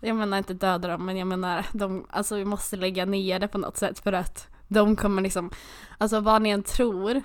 Jag 0.00 0.16
menar 0.16 0.38
inte 0.38 0.54
döda 0.54 0.88
dem, 0.88 1.06
men 1.06 1.16
jag 1.16 1.28
menar 1.28 1.66
de, 1.72 2.06
alltså 2.10 2.36
vi 2.36 2.44
måste 2.44 2.76
lägga 2.76 3.04
ner 3.04 3.38
det 3.38 3.48
på 3.48 3.58
något 3.58 3.76
sätt 3.76 3.98
för 3.98 4.12
att 4.12 4.51
de 4.72 4.96
kommer 4.96 5.22
liksom, 5.22 5.50
alltså 5.98 6.20
vad 6.20 6.42
ni 6.42 6.50
än 6.50 6.62
tror 6.62 7.22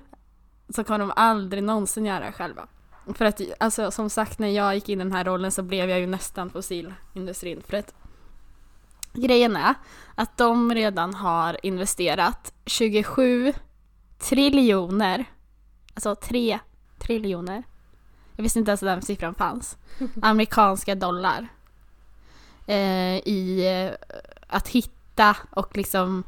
så 0.70 0.84
kommer 0.84 1.00
de 1.00 1.12
aldrig 1.16 1.64
någonsin 1.64 2.06
göra 2.06 2.26
det 2.26 2.32
själva. 2.32 2.68
För 3.14 3.26
att 3.26 3.42
alltså 3.60 3.92
som 3.92 4.10
sagt 4.10 4.40
när 4.40 4.48
jag 4.48 4.76
gick 4.76 4.90
in 4.90 5.02
i 5.02 5.04
den 5.04 5.14
här 5.14 5.26
rollen 5.26 5.52
så 5.52 5.64
blev 5.64 5.90
jag 5.90 6.00
ju 6.00 6.08
nästan 6.08 6.50
fossilindustrin. 6.50 7.62
För 7.68 7.78
att 7.78 7.94
grejen 9.14 9.56
är 9.56 9.76
att 10.16 10.38
de 10.38 10.74
redan 10.74 11.14
har 11.14 11.66
investerat 11.66 12.54
27 12.66 13.54
triljoner, 14.20 15.26
alltså 15.94 16.16
3 16.16 16.60
triljoner, 17.00 17.64
jag 18.36 18.44
visste 18.44 18.60
inte 18.60 18.72
ens 18.72 18.84
att 18.84 18.88
den 18.88 19.02
siffran 19.02 19.36
fanns, 19.36 19.78
amerikanska 20.22 20.96
dollar. 20.96 21.48
Eh, 22.66 23.18
i 23.18 23.68
eh, 23.68 24.16
att 24.48 24.68
hitta 24.68 25.36
och 25.52 25.78
liksom 25.78 26.24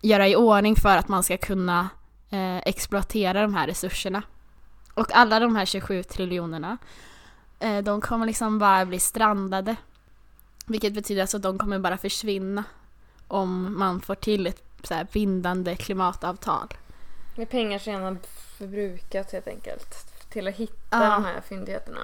göra 0.00 0.28
i 0.28 0.36
ordning 0.36 0.76
för 0.76 0.96
att 0.96 1.08
man 1.08 1.22
ska 1.22 1.36
kunna 1.36 1.88
eh, 2.30 2.56
exploatera 2.56 3.42
de 3.42 3.54
här 3.54 3.66
resurserna. 3.66 4.22
Och 4.94 5.06
alla 5.16 5.40
de 5.40 5.56
här 5.56 5.64
27 5.64 6.02
triljonerna, 6.02 6.78
eh, 7.58 7.78
de 7.78 8.00
kommer 8.00 8.26
liksom 8.26 8.58
bara 8.58 8.86
bli 8.86 8.98
strandade. 9.00 9.76
Vilket 10.66 10.94
betyder 10.94 11.20
alltså 11.22 11.36
att 11.36 11.42
de 11.42 11.58
kommer 11.58 11.78
bara 11.78 11.98
försvinna 11.98 12.64
om 13.28 13.78
man 13.78 14.00
får 14.00 14.14
till 14.14 14.46
ett 14.46 14.62
så 14.82 14.94
här 14.94 15.06
bindande 15.12 15.76
klimatavtal. 15.76 16.68
Det 17.36 17.42
är 17.42 17.46
pengar 17.46 17.78
som 17.78 17.92
redan 17.92 18.18
förbrukats 18.58 19.32
helt 19.32 19.48
enkelt. 19.48 19.94
Till 20.30 20.48
att 20.48 20.54
hitta 20.54 20.76
Ja. 20.90 21.10
de 21.10 21.24
här 21.24 21.40
fyndigheterna. 21.40 22.00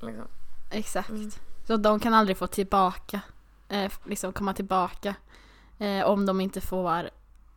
Liksom. 0.00 0.28
Exakt. 0.70 1.08
Mm. 1.08 1.30
Så 1.66 1.76
de 1.76 2.00
kan 2.00 2.14
aldrig 2.14 2.36
få 2.36 2.46
tillbaka, 2.46 3.20
eh, 3.68 3.92
liksom 4.04 4.32
komma 4.32 4.54
tillbaka 4.54 5.14
eh, 5.78 6.04
om 6.04 6.26
de 6.26 6.40
inte 6.40 6.60
får 6.60 7.10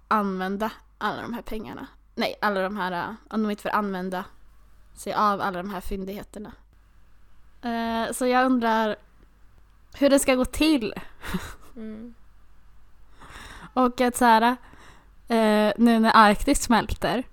använda 0.08 0.72
alla 0.98 1.22
de 1.22 1.34
här 1.34 1.42
pengarna. 1.42 1.88
Nej, 2.16 2.36
alla 2.42 2.62
de 2.62 2.78
här, 2.78 2.92
eh, 2.92 3.16
om 3.30 3.44
de 3.44 3.52
inte 3.52 3.64
får 3.64 3.70
använda 3.70 4.26
sig 4.94 5.14
av 5.14 5.42
alla 5.42 5.58
de 5.64 5.70
här 5.70 5.82
fyndigheterna. 5.82 6.52
Eh, 7.62 8.14
så 8.14 8.26
jag 8.26 8.46
undrar 8.46 8.96
hur 9.94 10.10
det 10.10 10.20
ska 10.20 10.36
gå 10.36 10.46
till. 10.46 10.94
Mm. 11.76 12.14
Och 13.74 14.02
att 14.02 14.16
så 14.16 14.26
här, 14.26 14.42
eh, 15.28 15.74
nu 15.78 16.00
när 16.00 16.12
Arktis 16.14 16.62
smälter, 16.62 17.24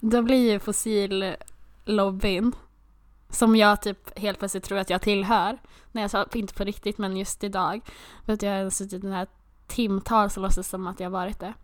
då 0.00 0.22
blir 0.22 0.52
ju 0.52 0.58
fossillobbyn, 0.58 2.52
som 3.28 3.56
jag 3.56 3.82
typ 3.82 4.18
helt 4.18 4.38
plötsligt 4.38 4.64
tror 4.64 4.78
att 4.78 4.90
jag 4.90 5.02
tillhör, 5.02 5.58
när 5.92 6.02
jag 6.02 6.10
sa 6.10 6.26
inte 6.32 6.54
på 6.54 6.64
riktigt 6.64 6.98
men 6.98 7.16
just 7.16 7.44
idag, 7.44 7.80
för 8.26 8.32
att 8.32 8.42
jag 8.42 8.64
har 8.64 8.70
suttit 8.70 9.02
den 9.02 9.12
här 9.12 9.26
timtal 9.66 10.30
så 10.30 10.40
låtsas 10.40 10.68
som 10.68 10.86
att 10.86 11.00
jag 11.00 11.10
varit 11.10 11.40
det. 11.40 11.54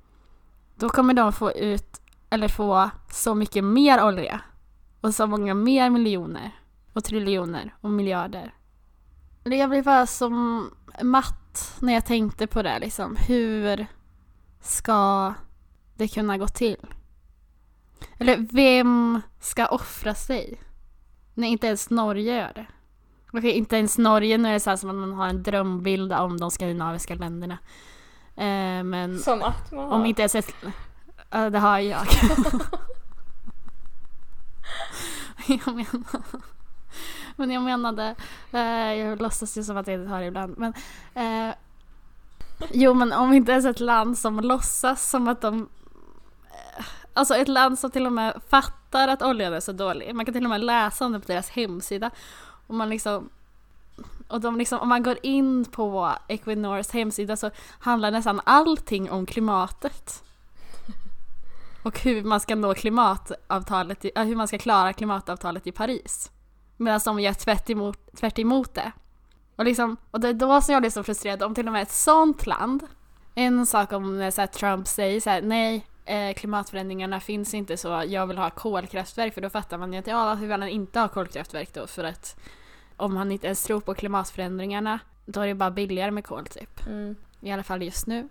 Då 0.78 0.88
kommer 0.88 1.14
de 1.14 1.32
få 1.32 1.52
ut, 1.52 2.00
eller 2.30 2.48
få 2.48 2.90
så 3.10 3.34
mycket 3.34 3.64
mer 3.64 4.04
olja 4.04 4.40
och 5.00 5.14
så 5.14 5.26
många 5.26 5.54
mer 5.54 5.90
miljoner 5.90 6.50
och 6.92 7.04
triljoner 7.04 7.74
och 7.80 7.90
miljarder. 7.90 8.54
Jag 9.44 9.70
blev 9.70 9.84
bara 9.84 10.06
som 10.06 10.64
matt 11.02 11.76
när 11.80 11.92
jag 11.92 12.06
tänkte 12.06 12.46
på 12.46 12.62
det 12.62 12.78
liksom. 12.78 13.16
Hur 13.16 13.86
ska 14.60 15.34
det 15.96 16.08
kunna 16.08 16.38
gå 16.38 16.48
till? 16.48 16.86
Eller 18.18 18.36
vem 18.36 19.20
ska 19.40 19.66
offra 19.66 20.14
sig? 20.14 20.60
När 21.34 21.48
inte 21.48 21.66
ens 21.66 21.90
Norge 21.90 22.36
gör 22.36 22.52
det. 22.54 22.66
Okej, 23.32 23.52
inte 23.52 23.76
ens 23.76 23.98
Norge, 23.98 24.38
nu 24.38 24.48
är 24.48 24.52
det 24.52 24.60
så 24.60 24.70
här 24.70 24.76
som 24.76 24.90
att 24.90 24.96
man 24.96 25.12
har 25.12 25.28
en 25.28 25.42
drömbild 25.42 26.12
om 26.12 26.40
de 26.40 26.50
skandinaviska 26.50 27.14
länderna. 27.14 27.58
Eh, 28.36 28.82
men 28.84 29.18
Som 29.18 29.42
att 29.42 29.72
man 29.72 29.84
har. 29.88 29.92
om 29.96 30.06
inte 30.06 30.22
ett... 30.24 30.54
Ja, 31.30 31.50
det 31.50 31.58
har 31.58 31.78
jag. 31.78 32.06
jag 35.46 35.74
menar... 35.74 36.02
Men 37.36 37.50
jag 37.50 37.62
menade... 37.62 38.14
Eh, 38.52 38.94
jag 38.94 39.22
låtsas 39.22 39.58
ju 39.58 39.64
som 39.64 39.76
att 39.76 39.86
jag 39.86 40.00
inte 40.00 40.10
har 40.10 40.20
det 40.20 40.26
ibland. 40.26 40.58
Men, 40.58 40.74
eh, 41.14 41.54
jo, 42.72 42.94
men 42.94 43.12
om 43.12 43.32
inte 43.32 43.52
ens 43.52 43.64
ett 43.64 43.80
land 43.80 44.18
som 44.18 44.40
låtsas 44.40 45.10
som 45.10 45.28
att 45.28 45.40
de... 45.40 45.68
eh, 46.78 46.84
Alltså 47.12 47.34
ett 47.34 47.48
land 47.48 47.78
som 47.78 47.90
till 47.90 48.06
och 48.06 48.12
med 48.12 48.40
fattar 48.48 49.08
att 49.08 49.22
oljan 49.22 49.52
är 49.52 49.60
så 49.60 49.72
dålig. 49.72 50.14
Man 50.14 50.24
kan 50.24 50.34
till 50.34 50.44
och 50.44 50.50
med 50.50 50.64
läsa 50.64 51.04
om 51.04 51.12
det 51.12 51.20
på 51.20 51.26
deras 51.26 51.48
hemsida. 51.50 52.10
Och 52.66 52.74
man 52.74 52.88
liksom... 52.88 53.28
Och 54.28 54.40
de 54.40 54.56
liksom, 54.56 54.78
om 54.80 54.88
man 54.88 55.02
går 55.02 55.18
in 55.22 55.64
på 55.64 56.12
Equinors 56.28 56.90
hemsida 56.90 57.36
så 57.36 57.50
handlar 57.78 58.10
nästan 58.10 58.40
allting 58.44 59.10
om 59.10 59.26
klimatet. 59.26 60.22
Och 61.82 62.00
hur 62.00 62.24
man 62.24 62.40
ska 62.40 62.54
nå 62.54 62.74
klimatavtalet, 62.74 64.04
i- 64.04 64.12
hur 64.16 64.36
man 64.36 64.48
ska 64.48 64.58
klara 64.58 64.92
klimatavtalet 64.92 65.66
i 65.66 65.72
Paris. 65.72 66.30
Medan 66.76 67.00
de 67.04 67.20
gör 67.20 67.32
tvärt 67.32 67.70
emot, 67.70 67.98
tvärt 68.16 68.38
emot 68.38 68.74
det. 68.74 68.92
Och, 69.56 69.64
liksom, 69.64 69.96
och 70.10 70.20
det 70.20 70.28
är 70.28 70.32
då 70.32 70.60
som 70.60 70.72
jag 70.72 70.82
blir 70.82 70.90
så 70.90 71.02
frustrerad 71.02 71.42
om 71.42 71.54
till 71.54 71.66
och 71.66 71.72
med 71.72 71.82
ett 71.82 71.92
sånt 71.92 72.46
land, 72.46 72.82
en 73.34 73.66
sak 73.66 73.92
om 73.92 74.18
när 74.18 74.30
så 74.30 74.40
här, 74.40 74.46
Trump 74.48 74.86
säger 74.88 75.20
så 75.20 75.30
här, 75.30 75.42
nej 75.42 75.86
eh, 76.04 76.34
klimatförändringarna 76.34 77.20
finns 77.20 77.54
inte 77.54 77.76
så 77.76 78.04
jag 78.08 78.26
vill 78.26 78.38
ha 78.38 78.50
kolkraftverk 78.50 79.34
för 79.34 79.40
då 79.40 79.50
fattar 79.50 79.78
man 79.78 79.92
ju 79.92 79.98
att 79.98 80.06
ja 80.06 80.24
varför 80.24 80.42
vill 80.42 80.50
han 80.60 80.68
inte 80.68 81.00
ha 81.00 81.08
kolkraftverk 81.08 81.74
då 81.74 81.86
för 81.86 82.04
att 82.04 82.36
om 82.96 83.16
han 83.16 83.32
inte 83.32 83.46
ens 83.46 83.64
tror 83.64 83.80
på 83.80 83.94
klimatförändringarna 83.94 84.98
då 85.26 85.40
är 85.40 85.46
det 85.46 85.54
bara 85.54 85.70
billigare 85.70 86.10
med 86.10 86.24
kol 86.24 86.46
typ. 86.46 86.86
Mm. 86.86 87.16
I 87.40 87.52
alla 87.52 87.62
fall 87.62 87.82
just 87.82 88.06
nu. 88.06 88.28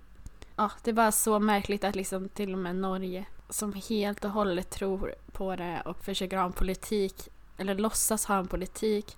Ja, 0.55 0.71
det 0.83 0.91
är 0.91 0.93
bara 0.93 1.11
så 1.11 1.39
märkligt 1.39 1.83
att 1.83 1.95
liksom 1.95 2.29
till 2.29 2.53
och 2.53 2.59
med 2.59 2.75
Norge 2.75 3.25
som 3.49 3.73
helt 3.89 4.25
och 4.25 4.31
hållet 4.31 4.69
tror 4.69 5.15
på 5.31 5.55
det 5.55 5.81
och 5.85 6.03
försöker 6.03 6.37
ha 6.37 6.45
en 6.45 6.53
politik, 6.53 7.29
eller 7.57 7.75
låtsas 7.75 8.25
ha 8.25 8.37
en 8.37 8.47
politik 8.47 9.17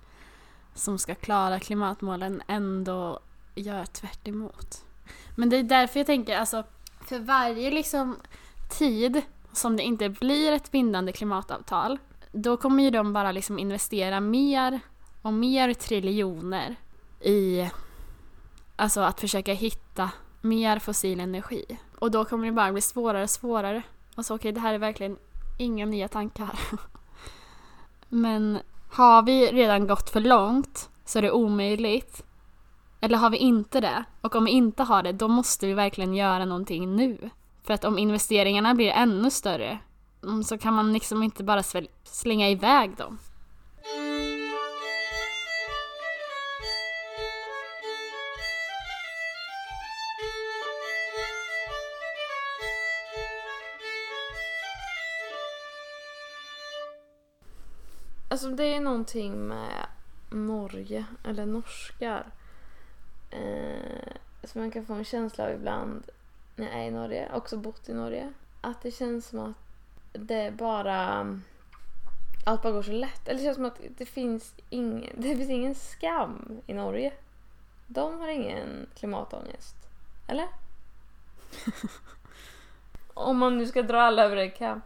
som 0.74 0.98
ska 0.98 1.14
klara 1.14 1.60
klimatmålen 1.60 2.42
ändå 2.46 3.20
gör 3.54 3.84
tvärt 3.84 4.28
emot. 4.28 4.84
Men 5.36 5.50
det 5.50 5.56
är 5.56 5.62
därför 5.62 6.00
jag 6.00 6.06
tänker, 6.06 6.36
alltså 6.36 6.64
för 7.06 7.18
varje 7.18 7.70
liksom 7.70 8.16
tid 8.78 9.22
som 9.52 9.76
det 9.76 9.82
inte 9.82 10.08
blir 10.08 10.52
ett 10.52 10.70
bindande 10.70 11.12
klimatavtal 11.12 11.98
då 12.32 12.56
kommer 12.56 12.82
ju 12.82 12.90
de 12.90 13.12
bara 13.12 13.32
liksom 13.32 13.58
investera 13.58 14.20
mer 14.20 14.80
och 15.22 15.32
mer 15.32 15.74
triljoner 15.74 16.76
i 17.20 17.70
alltså 18.76 19.00
att 19.00 19.20
försöka 19.20 19.52
hitta 19.52 20.10
mer 20.40 20.78
fossil 20.78 21.20
energi. 21.20 21.78
Och 21.98 22.10
då 22.10 22.24
kommer 22.24 22.46
det 22.46 22.52
bara 22.52 22.72
bli 22.72 22.80
svårare 22.80 23.22
och 23.22 23.30
svårare. 23.30 23.82
Och 24.14 24.26
så 24.26 24.34
okej, 24.34 24.52
det 24.52 24.60
här 24.60 24.74
är 24.74 24.78
verkligen 24.78 25.16
inga 25.58 25.86
nya 25.86 26.08
tankar. 26.08 26.58
Men 28.08 28.58
har 28.90 29.22
vi 29.22 29.52
redan 29.52 29.86
gått 29.86 30.10
för 30.10 30.20
långt 30.20 30.90
så 31.04 31.18
är 31.18 31.22
det 31.22 31.30
omöjligt. 31.30 32.24
Eller 33.00 33.18
har 33.18 33.30
vi 33.30 33.36
inte 33.36 33.80
det? 33.80 34.04
Och 34.20 34.34
om 34.34 34.44
vi 34.44 34.50
inte 34.50 34.82
har 34.82 35.02
det, 35.02 35.12
då 35.12 35.28
måste 35.28 35.66
vi 35.66 35.74
verkligen 35.74 36.14
göra 36.14 36.44
någonting 36.44 36.96
nu. 36.96 37.30
För 37.62 37.74
att 37.74 37.84
om 37.84 37.98
investeringarna 37.98 38.74
blir 38.74 38.90
ännu 38.90 39.30
större 39.30 39.78
mm, 40.22 40.44
så 40.44 40.58
kan 40.58 40.74
man 40.74 40.92
liksom 40.92 41.22
inte 41.22 41.44
bara 41.44 41.62
slänga 42.04 42.48
iväg 42.48 42.96
dem. 42.96 43.18
Alltså 58.38 58.50
det 58.50 58.64
är 58.64 58.80
någonting 58.80 59.48
med 59.48 59.86
Norge, 60.30 61.04
eller 61.24 61.46
norskar, 61.46 62.26
eh, 63.30 64.12
som 64.44 64.60
man 64.60 64.70
kan 64.70 64.86
få 64.86 64.94
en 64.94 65.04
känsla 65.04 65.44
av 65.44 65.50
ibland 65.50 66.10
när 66.56 66.66
jag 66.66 66.74
är 66.74 66.84
i 66.84 66.90
Norge, 66.90 67.30
också 67.34 67.56
bott 67.56 67.88
i 67.88 67.94
Norge. 67.94 68.32
Att 68.60 68.82
det 68.82 68.90
känns 68.90 69.26
som 69.26 69.38
att 69.38 69.56
det 70.12 70.54
bara... 70.54 71.26
Allt 72.46 72.62
bara 72.62 72.72
går 72.72 72.82
så 72.82 72.92
lätt. 72.92 73.28
Eller 73.28 73.38
det 73.38 73.44
känns 73.44 73.56
som 73.56 73.64
att 73.64 73.80
det 73.96 74.06
finns 74.06 74.54
ingen, 74.70 75.12
det 75.22 75.36
finns 75.36 75.50
ingen 75.50 75.74
skam 75.74 76.60
i 76.66 76.74
Norge. 76.74 77.12
De 77.86 78.20
har 78.20 78.28
ingen 78.28 78.86
klimatångest. 78.94 79.76
Eller? 80.28 80.48
Om 83.14 83.38
man 83.38 83.58
nu 83.58 83.66
ska 83.66 83.82
dra 83.82 84.02
alla 84.02 84.24
över 84.24 84.36
en 84.36 84.50
kam. 84.50 84.80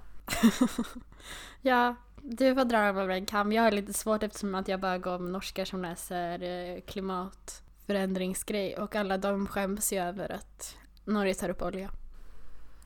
Ja, 1.61 1.95
du 2.25 2.55
får 2.55 2.65
dra 2.65 2.79
över 2.79 3.09
en 3.09 3.27
kam. 3.27 3.53
Jag 3.53 3.63
har 3.63 3.71
lite 3.71 3.93
svårt 3.93 4.23
eftersom 4.23 4.55
att 4.55 4.69
jag 4.69 4.81
bara 4.81 4.99
går 4.99 5.19
med 5.19 5.33
norskar 5.33 5.65
som 5.65 5.83
läser 5.83 6.43
eh, 6.43 6.81
klimatförändringsgrej 6.81 8.77
och 8.79 8.97
alla 8.97 9.19
de 9.19 9.47
skäms 9.47 9.93
ju 9.93 9.99
över 9.99 10.33
att 10.33 10.77
Norge 11.05 11.35
tar 11.35 11.49
upp 11.49 11.63
olja. 11.63 11.91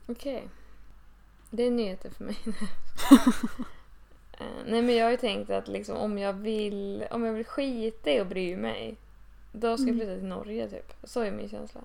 Okej. 0.07 0.47
Det 1.49 1.63
är 1.63 1.71
nyheter 1.71 2.09
för 2.09 2.23
mig. 2.23 2.37
Eh, 4.39 4.45
Nej 4.67 4.81
men 4.81 4.95
jag 4.95 5.05
har 5.05 5.11
ju 5.11 5.17
tänkt 5.17 5.49
att 5.49 5.67
liksom, 5.67 5.97
om 5.97 6.17
jag 6.17 6.33
vill 6.33 7.05
om 7.11 7.23
jag 7.25 7.33
vill 7.33 7.45
skita 7.45 8.09
i 8.11 8.19
att 8.19 8.27
bry 8.27 8.55
mig 8.55 8.95
då 9.51 9.77
ska 9.77 9.87
jag 9.87 9.95
Mm. 9.95 9.99
flytta 10.07 10.15
till 10.19 10.27
Norge 10.29 10.69
typ. 10.69 10.93
Så 11.03 11.21
är 11.21 11.31
min 11.31 11.49
känsla. 11.49 11.81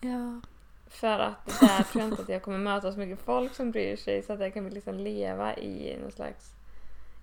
Ja. 0.00 0.40
För 0.88 1.18
att 1.18 1.46
där 1.60 1.82
tror 1.82 2.02
jag 2.04 2.10
inte 2.10 2.22
att 2.22 2.28
jag 2.28 2.42
kommer 2.42 2.58
möta 2.58 2.92
så 2.92 2.98
mycket 2.98 3.20
folk 3.24 3.54
som 3.54 3.70
bryr 3.70 3.96
sig 3.96 4.22
så 4.22 4.32
att 4.32 4.40
jag 4.40 4.54
kan 4.54 4.68
liksom 4.68 4.98
leva 4.98 5.56
i 5.56 5.96
någon 6.02 6.12
slags 6.12 6.50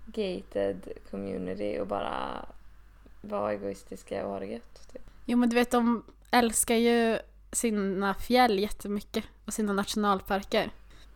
gated 0.06 0.88
community 1.10 1.78
och 1.80 1.86
bara 1.86 2.46
vara 3.20 3.52
egoistiska 3.52 4.26
och 4.26 4.32
ha 4.32 4.40
det 4.40 4.46
gött. 4.46 4.92
Typ. 4.92 5.02
Jo 5.24 5.38
men 5.38 5.48
du 5.48 5.56
vet 5.56 5.70
de 5.70 6.02
älskar 6.30 6.74
ju 6.74 7.18
sina 7.52 8.14
fjäll 8.14 8.58
jättemycket 8.58 9.24
och 9.44 9.54
sina 9.54 9.72
nationalparker. 9.72 10.70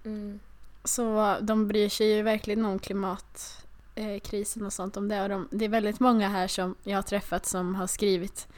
Mm. 0.05 0.41
Så 0.85 1.37
de 1.41 1.69
bryr 1.69 1.89
sig 1.89 2.13
ju 2.13 2.23
verkligen 2.23 2.65
om 2.65 2.79
klimatkrisen 2.79 4.67
och 4.67 4.73
sånt 4.73 4.97
om 4.97 5.09
det. 5.09 5.23
Och 5.23 5.29
de, 5.29 5.49
det 5.51 5.65
är 5.65 5.69
väldigt 5.69 6.01
många 6.01 6.29
här 6.29 6.49
som 6.49 6.75
jag 6.83 6.97
har 6.97 7.03
träffat 7.03 7.47
som 7.47 7.75
har 7.75 7.87
skrivit 7.87 8.49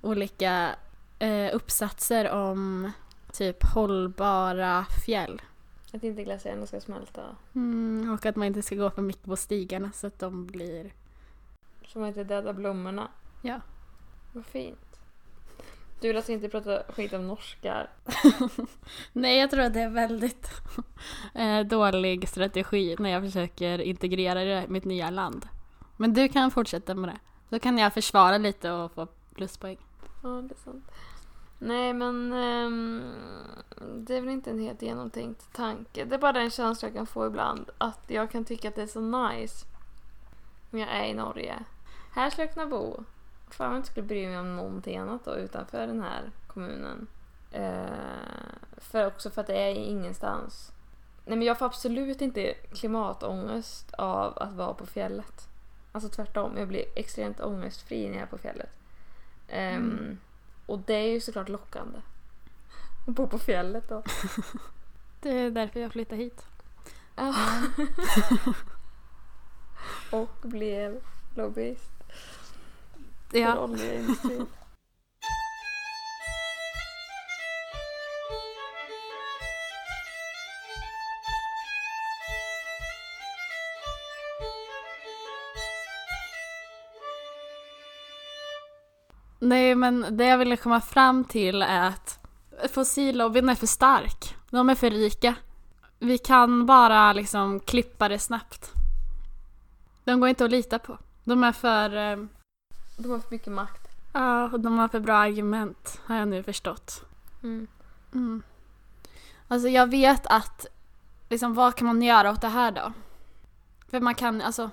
olika 0.00 0.76
eh, 1.18 1.54
uppsatser 1.54 2.30
om 2.30 2.92
typ 3.32 3.64
hållbara 3.74 4.86
fjäll. 5.04 5.42
Att 5.92 6.04
inte 6.04 6.24
glaciärerna 6.24 6.66
ska 6.66 6.80
smälta. 6.80 7.36
Mm, 7.54 8.10
och 8.10 8.26
att 8.26 8.36
man 8.36 8.46
inte 8.46 8.62
ska 8.62 8.74
gå 8.74 8.90
för 8.90 9.02
mycket 9.02 9.24
på 9.24 9.36
stigarna 9.36 9.92
så 9.92 10.06
att 10.06 10.18
de 10.18 10.46
blir... 10.46 10.92
Så 11.86 11.98
man 11.98 12.08
inte 12.08 12.24
dödar 12.24 12.52
blommorna. 12.52 13.08
Ja. 13.42 13.60
Vad 14.32 14.46
fint. 14.46 15.00
Du 16.00 16.08
vill 16.08 16.16
alltså 16.16 16.32
inte 16.32 16.48
prata 16.48 16.82
skit 16.92 17.12
om 17.12 17.26
norskar? 17.26 17.90
Nej, 19.12 19.38
jag 19.38 19.50
tror 19.50 19.60
att 19.60 19.74
det 19.74 19.80
är 19.80 19.90
väldigt 19.90 20.50
eh, 21.34 21.60
dålig 21.60 22.28
strategi 22.28 22.96
när 22.98 23.10
jag 23.10 23.22
försöker 23.22 23.78
integrera 23.78 24.44
det 24.44 24.64
i 24.64 24.68
mitt 24.68 24.84
nya 24.84 25.10
land. 25.10 25.48
Men 25.96 26.14
du 26.14 26.28
kan 26.28 26.50
fortsätta 26.50 26.94
med 26.94 27.08
det. 27.08 27.18
Då 27.48 27.58
kan 27.58 27.78
jag 27.78 27.94
försvara 27.94 28.38
lite 28.38 28.70
och 28.70 28.92
få 28.92 29.06
pluspoäng. 29.34 29.78
Ja, 30.22 30.28
det 30.28 30.54
är 30.54 30.58
sant. 30.64 30.84
Nej, 31.58 31.92
men 31.92 32.32
um, 32.32 33.14
det 33.94 34.16
är 34.16 34.20
väl 34.20 34.30
inte 34.30 34.50
en 34.50 34.58
helt 34.58 34.82
genomtänkt 34.82 35.52
tanke. 35.52 36.04
Det 36.04 36.14
är 36.14 36.18
bara 36.18 36.32
den 36.32 36.50
känslan 36.50 36.88
jag 36.88 36.96
kan 36.96 37.06
få 37.06 37.26
ibland. 37.26 37.70
Att 37.78 38.00
jag 38.06 38.30
kan 38.30 38.44
tycka 38.44 38.68
att 38.68 38.74
det 38.74 38.82
är 38.82 38.86
så 38.86 39.00
nice 39.00 39.66
om 40.70 40.78
jag 40.78 40.88
är 40.88 41.04
i 41.04 41.14
Norge. 41.14 41.64
Här 42.12 42.30
skulle 42.30 42.46
jag 42.46 42.54
kunna 42.54 42.66
bo. 42.66 43.04
Fan 43.50 43.66
om 43.66 43.72
jag 43.72 43.78
inte 43.78 43.90
skulle 43.90 44.06
bry 44.06 44.26
mig 44.26 44.38
om 44.38 44.56
någonting 44.56 44.98
annat 44.98 45.24
då 45.24 45.36
utanför 45.36 45.86
den 45.86 46.02
här 46.02 46.30
kommunen. 46.46 47.06
Uh, 47.54 47.86
för 48.76 49.06
också 49.06 49.30
för 49.30 49.40
att 49.40 49.46
det 49.46 49.58
är 49.58 49.74
ingenstans. 49.74 50.72
Nej 51.24 51.38
men 51.38 51.46
jag 51.46 51.58
får 51.58 51.66
absolut 51.66 52.20
inte 52.20 52.54
klimatångest 52.54 53.94
av 53.94 54.38
att 54.38 54.52
vara 54.52 54.74
på 54.74 54.86
fjället. 54.86 55.48
Alltså 55.92 56.08
tvärtom, 56.10 56.56
jag 56.58 56.68
blir 56.68 56.84
extremt 56.94 57.40
ångestfri 57.40 58.08
när 58.08 58.14
jag 58.14 58.22
är 58.22 58.26
på 58.26 58.38
fjället. 58.38 58.70
Um, 59.48 59.56
Mm. 59.56 60.18
Och 60.66 60.78
det 60.78 60.94
är 60.94 61.08
ju 61.12 61.20
såklart 61.20 61.48
lockande. 61.48 61.98
Att 63.06 63.14
bo 63.14 63.26
på 63.26 63.38
fjället 63.38 63.88
då. 63.88 64.02
Det 65.20 65.30
är 65.30 65.50
därför 65.50 65.80
jag 65.80 65.92
flyttade 65.92 66.22
hit. 66.22 66.46
Ja. 67.16 67.34
och 70.10 70.28
blev 70.42 71.00
lobbyist 71.34 71.90
för 73.28 73.38
Ja. 73.38 73.58
oljeindustrin. 73.58 74.46
Nej 89.48 89.74
men 89.74 90.06
det 90.16 90.24
jag 90.24 90.38
ville 90.38 90.56
komma 90.56 90.80
fram 90.80 91.24
till 91.24 91.62
är 91.62 91.80
att 91.88 92.18
fossillobbyn 92.70 93.48
är 93.48 93.54
för 93.54 93.66
stark. 93.66 94.36
De 94.50 94.70
är 94.70 94.74
för 94.74 94.90
rika. 94.90 95.34
Vi 95.98 96.18
kan 96.18 96.66
bara 96.66 97.12
liksom 97.12 97.60
klippa 97.60 98.08
det 98.08 98.18
snabbt. 98.18 98.70
De 100.04 100.20
går 100.20 100.28
inte 100.28 100.44
att 100.44 100.50
lita 100.50 100.78
på. 100.78 100.98
De 101.24 101.44
är 101.44 101.52
för... 101.52 101.96
eh, 101.96 102.18
De 102.96 103.10
har 103.10 103.18
för 103.18 103.30
mycket 103.30 103.52
makt. 103.52 103.88
Ja, 104.12 104.44
och 104.44 104.60
de 104.60 104.78
har 104.78 104.88
för 104.88 105.00
bra 105.00 105.16
argument 105.16 106.00
har 106.04 106.16
jag 106.16 106.28
nu 106.28 106.42
förstått. 106.42 107.04
Mm. 107.42 107.66
Mm. 108.14 108.42
Alltså 109.48 109.68
jag 109.68 109.90
vet 109.90 110.26
att, 110.26 110.66
liksom 111.28 111.54
vad 111.54 111.74
kan 111.74 111.86
man 111.86 112.02
göra 112.02 112.30
åt 112.30 112.40
det 112.40 112.48
här 112.48 112.70
då? 112.70 112.92
För 113.90 114.00
man 114.00 114.14
kan, 114.14 114.42
alltså... 114.42 114.70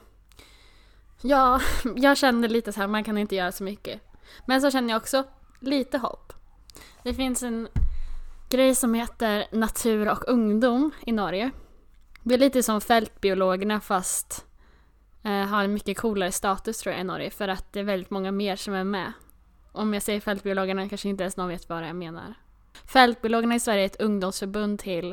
Ja, 1.21 1.59
jag 1.95 2.17
känner 2.17 2.49
lite 2.49 2.73
så 2.73 2.79
här, 2.79 2.88
man 2.88 3.03
kan 3.03 3.17
inte 3.17 3.36
göra 3.36 3.51
så 3.51 3.63
mycket. 3.63 4.01
Men 4.45 4.62
så 4.62 4.71
känner 4.71 4.89
jag 4.89 5.01
också 5.01 5.23
lite 5.59 5.97
hopp. 5.97 6.33
Det 7.03 7.13
finns 7.13 7.43
en 7.43 7.67
grej 8.49 8.75
som 8.75 8.93
heter 8.93 9.45
Natur 9.51 10.12
och 10.12 10.27
ungdom 10.27 10.91
i 11.05 11.12
Norge. 11.12 11.51
Det 12.23 12.33
är 12.33 12.39
lite 12.39 12.63
som 12.63 12.81
fältbiologerna 12.81 13.81
fast 13.81 14.45
eh, 15.23 15.45
har 15.45 15.63
en 15.63 15.73
mycket 15.73 15.97
coolare 15.97 16.31
status 16.31 16.79
tror 16.79 16.93
jag 16.93 17.01
i 17.01 17.03
Norge 17.03 17.29
för 17.29 17.47
att 17.47 17.73
det 17.73 17.79
är 17.79 17.83
väldigt 17.83 18.09
många 18.09 18.31
mer 18.31 18.55
som 18.55 18.73
är 18.73 18.83
med. 18.83 19.13
Om 19.71 19.93
jag 19.93 20.03
säger 20.03 20.19
fältbiologerna 20.19 20.89
kanske 20.89 21.09
inte 21.09 21.23
ens 21.23 21.38
någon 21.38 21.47
vet 21.47 21.69
vad 21.69 21.88
jag 21.88 21.95
menar. 21.95 22.33
Fältbiologerna 22.86 23.55
i 23.55 23.59
Sverige 23.59 23.83
är 23.83 23.86
ett 23.86 24.01
ungdomsförbund 24.01 24.79
till 24.79 25.12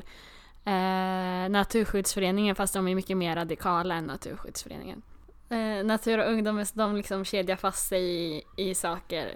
eh, 0.64 1.48
Naturskyddsföreningen 1.50 2.56
fast 2.56 2.74
de 2.74 2.88
är 2.88 2.94
mycket 2.94 3.16
mer 3.16 3.36
radikala 3.36 3.94
än 3.94 4.04
Naturskyddsföreningen. 4.04 5.02
Eh, 5.50 5.84
natur 5.84 6.18
och 6.18 6.32
ungdom 6.32 6.64
de 6.74 6.96
liksom 6.96 7.24
kedjar 7.24 7.56
fast 7.56 7.88
sig 7.88 8.04
i, 8.04 8.44
i 8.56 8.74
saker 8.74 9.26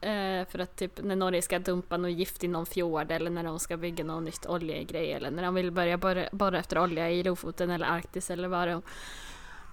eh, 0.00 0.48
för 0.48 0.58
att 0.58 0.76
typ 0.76 1.02
när 1.02 1.16
Norge 1.16 1.42
ska 1.42 1.58
dumpa 1.58 1.96
något 1.96 2.10
gift 2.10 2.44
i 2.44 2.48
någon 2.48 2.66
fjord 2.66 3.10
eller 3.10 3.30
när 3.30 3.44
de 3.44 3.58
ska 3.58 3.76
bygga 3.76 4.04
något 4.04 4.22
nytt 4.22 4.46
oljegrej 4.46 5.12
eller 5.12 5.30
när 5.30 5.42
de 5.42 5.54
vill 5.54 5.70
börja 5.70 5.96
borra, 5.96 6.28
borra 6.32 6.58
efter 6.58 6.78
olja 6.78 7.10
i 7.10 7.22
Lofoten 7.22 7.70
eller 7.70 7.86
Arktis 7.86 8.30
eller 8.30 8.48
vad 8.48 8.68
de 8.68 8.82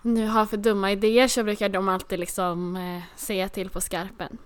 nu 0.01 0.27
har 0.27 0.45
för 0.45 0.57
dumma 0.57 0.91
idéer 0.91 1.27
så 1.27 1.43
brukar 1.43 1.69
de 1.69 1.89
alltid 1.89 2.19
liksom 2.19 2.75
eh, 2.75 3.03
säga 3.15 3.49
till 3.49 3.69
på 3.69 3.81
skarpen. 3.81 4.37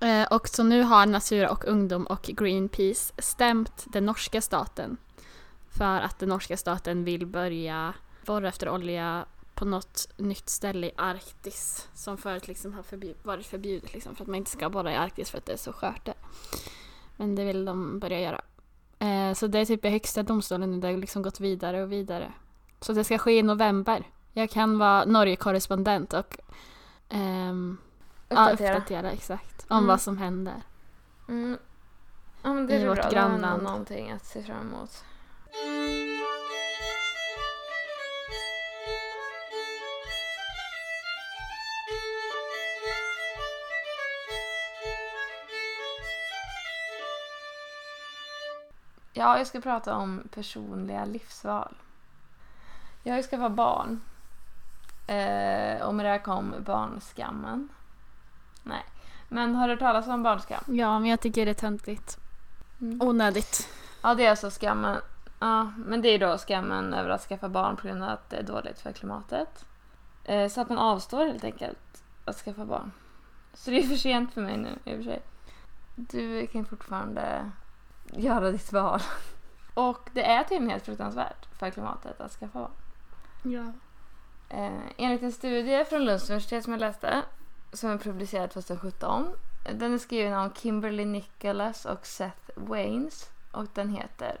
Eh, 0.00 0.26
och 0.32 0.48
så 0.48 0.62
nu 0.62 0.82
har 0.82 1.06
Natur 1.06 1.48
och 1.48 1.64
ungdom 1.64 2.06
och 2.06 2.22
Greenpeace 2.22 3.12
stämt 3.18 3.84
den 3.86 4.06
norska 4.06 4.40
staten 4.40 4.96
för 5.70 6.00
att 6.00 6.18
den 6.18 6.28
norska 6.28 6.56
staten 6.56 7.04
vill 7.04 7.26
börja 7.26 7.94
borra 8.26 8.48
efter 8.48 8.68
olja 8.68 9.26
på 9.56 9.64
något 9.64 10.08
nytt 10.16 10.48
ställe 10.48 10.86
i 10.86 10.92
Arktis 10.96 11.88
som 11.94 12.18
förut 12.18 12.48
liksom 12.48 12.72
har 12.74 12.82
förbjud- 12.82 13.16
varit 13.22 13.46
förbjudet 13.46 13.92
liksom 13.94 14.16
för 14.16 14.22
att 14.24 14.28
man 14.28 14.34
inte 14.36 14.50
ska 14.50 14.70
borra 14.70 14.92
i 14.92 14.96
Arktis 14.96 15.30
för 15.30 15.38
att 15.38 15.46
det 15.46 15.52
är 15.52 15.56
så 15.56 15.72
skört 15.72 16.04
där. 16.04 16.14
Men 17.16 17.34
det 17.34 17.44
vill 17.44 17.64
de 17.64 17.98
börja 17.98 18.20
göra. 18.20 18.40
Eh, 18.98 19.34
så 19.34 19.46
det 19.46 19.58
är 19.58 19.64
typ 19.66 19.84
i 19.84 19.88
högsta 19.88 20.22
domstolen 20.22 20.70
nu, 20.70 20.80
det 20.80 20.86
har 20.88 20.96
liksom 20.96 21.22
gått 21.22 21.40
vidare 21.40 21.82
och 21.82 21.92
vidare. 21.92 22.32
Så 22.80 22.92
det 22.92 23.04
ska 23.04 23.18
ske 23.18 23.38
i 23.38 23.42
november. 23.42 24.10
Jag 24.32 24.50
kan 24.50 24.78
vara 24.78 25.04
Norge-korrespondent 25.04 26.12
och 26.12 26.36
ehm, 27.08 27.76
ja, 28.28 28.50
Uppdatera. 28.50 28.76
uppdatera 28.76 29.10
exakt 29.12 29.66
om 29.68 29.76
Mm. 29.76 29.88
vad 29.88 30.00
som 30.00 30.18
händer. 30.18 30.62
Mm. 31.28 31.58
Ja, 32.42 32.50
det 32.50 32.74
I 32.74 32.82
är 32.82 32.88
vårt 32.88 32.96
bra. 32.98 33.04
Det 33.08 33.14
grannland. 33.14 33.62
någonting 33.62 34.10
att 34.10 34.24
se 34.26 34.42
fram 34.42 34.60
emot. 34.74 35.04
Ja, 49.18 49.38
jag 49.38 49.46
ska 49.46 49.60
prata 49.60 49.96
om 49.96 50.28
personliga 50.34 51.04
livsval. 51.04 51.74
Jag 53.02 53.24
ska 53.24 53.36
vara 53.36 53.50
barn. 53.50 54.00
Eh, 55.06 55.86
och 55.86 55.94
med 55.94 56.06
det 56.06 56.10
här 56.10 56.18
kom 56.18 56.54
barnskammen. 56.58 57.68
Nej. 58.62 58.84
Men 59.28 59.54
har 59.54 59.68
du 59.68 59.72
hört 59.74 59.80
talas 59.80 60.08
om 60.08 60.22
barnskam? 60.22 60.64
Ja, 60.66 60.98
men 60.98 61.10
jag 61.10 61.20
tycker 61.20 61.44
det 61.44 61.50
är 61.50 61.54
töntigt. 61.54 62.18
Mm. 62.80 63.08
Onödigt. 63.08 63.68
Ja, 64.02 64.14
det 64.14 64.26
är 64.26 64.30
alltså 64.30 64.50
skammen. 64.50 65.00
Ja, 65.38 65.72
men 65.76 66.02
det 66.02 66.08
är 66.08 66.18
då 66.18 66.38
skammen 66.38 66.94
över 66.94 67.10
att 67.10 67.22
skaffa 67.22 67.48
barn 67.48 67.76
på 67.76 67.86
grund 67.86 68.02
av 68.02 68.10
att 68.10 68.30
det 68.30 68.36
är 68.36 68.42
dåligt 68.42 68.80
för 68.80 68.92
klimatet. 68.92 69.64
Eh, 70.24 70.48
så 70.48 70.60
att 70.60 70.68
man 70.68 70.78
avstår 70.78 71.26
helt 71.26 71.44
enkelt 71.44 72.02
att 72.24 72.36
skaffa 72.36 72.64
barn. 72.64 72.92
Så 73.54 73.70
det 73.70 73.78
är 73.78 73.82
för 73.82 73.96
sent 73.96 74.34
för 74.34 74.40
mig 74.40 74.56
nu 74.56 74.78
i 74.84 74.92
och 74.92 74.96
för 74.96 75.02
sig. 75.02 75.22
Du 75.94 76.46
kan 76.46 76.64
fortfarande 76.64 77.50
göra 78.12 78.50
ditt 78.50 78.72
val. 78.72 79.00
Och 79.74 80.10
det 80.12 80.24
är 80.24 80.42
tydligen 80.42 80.70
helt 80.70 80.84
fruktansvärt 80.84 81.46
för 81.58 81.70
klimatet 81.70 82.20
att 82.20 82.32
skaffa 82.32 82.58
barn. 82.58 82.70
Ja. 83.42 83.72
Eh, 84.48 84.80
enligt 84.96 85.22
en 85.22 85.32
studie 85.32 85.84
från 85.84 86.04
Lunds 86.04 86.30
universitet 86.30 86.64
som 86.64 86.72
jag 86.72 86.80
läste, 86.80 87.22
som 87.72 87.90
är 87.90 87.98
publicerad 87.98 88.50
2017. 88.50 89.28
Den 89.72 89.94
är 89.94 89.98
skriven 89.98 90.34
av 90.34 90.52
Kimberly 90.54 91.04
Nicholas 91.04 91.84
och 91.84 92.06
Seth 92.06 92.50
Waynes 92.54 93.30
och 93.52 93.66
den 93.74 93.88
heter 93.88 94.38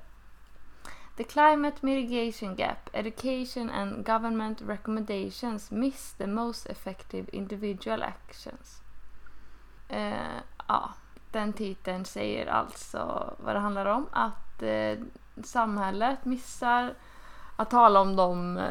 The 1.16 1.24
Climate 1.24 1.76
Mitigation 1.80 2.56
Gap, 2.56 2.90
Education 2.92 3.70
and 3.70 4.06
Government 4.06 4.62
Recommendations 4.62 5.70
Miss 5.70 6.12
the 6.12 6.26
Most 6.26 6.66
Effective 6.66 7.26
Individual 7.32 8.02
Actions. 8.02 8.82
Eh, 9.88 10.40
ja, 10.68 10.94
den 11.36 11.52
titeln 11.52 12.04
säger 12.04 12.46
alltså 12.46 13.34
vad 13.38 13.54
det 13.54 13.58
handlar 13.58 13.86
om. 13.86 14.06
Att 14.12 14.62
eh, 14.62 14.98
samhället 15.44 16.24
missar 16.24 16.94
att 17.56 17.70
tala 17.70 18.00
om 18.00 18.16
de 18.16 18.58
eh, 18.58 18.64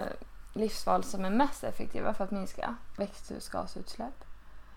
livsval 0.54 1.04
som 1.04 1.26
är 1.26 1.30
mest 1.30 1.64
effektiva 1.64 2.14
för 2.14 2.24
att 2.24 2.32
minska 2.32 2.76
växthusgasutsläpp. 2.98 4.26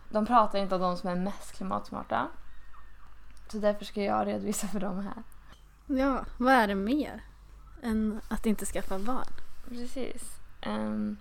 De 0.08 0.26
pratar 0.26 0.58
inte 0.58 0.74
om 0.74 0.80
de 0.80 0.96
som 0.96 1.10
är 1.10 1.16
mest 1.16 1.52
klimatsmarta. 1.52 2.28
Så 3.48 3.58
därför 3.58 3.84
ska 3.84 4.02
jag 4.02 4.26
redovisa 4.26 4.66
för 4.66 4.80
dem 4.80 5.00
här. 5.00 5.22
Ja, 5.86 6.24
vad 6.36 6.52
är 6.52 6.66
det 6.66 6.74
mer 6.74 7.22
än 7.82 8.20
att 8.28 8.46
inte 8.46 8.66
skaffa 8.66 8.98
barn? 8.98 9.32
Precis. 9.68 10.40
Um, 10.66 11.16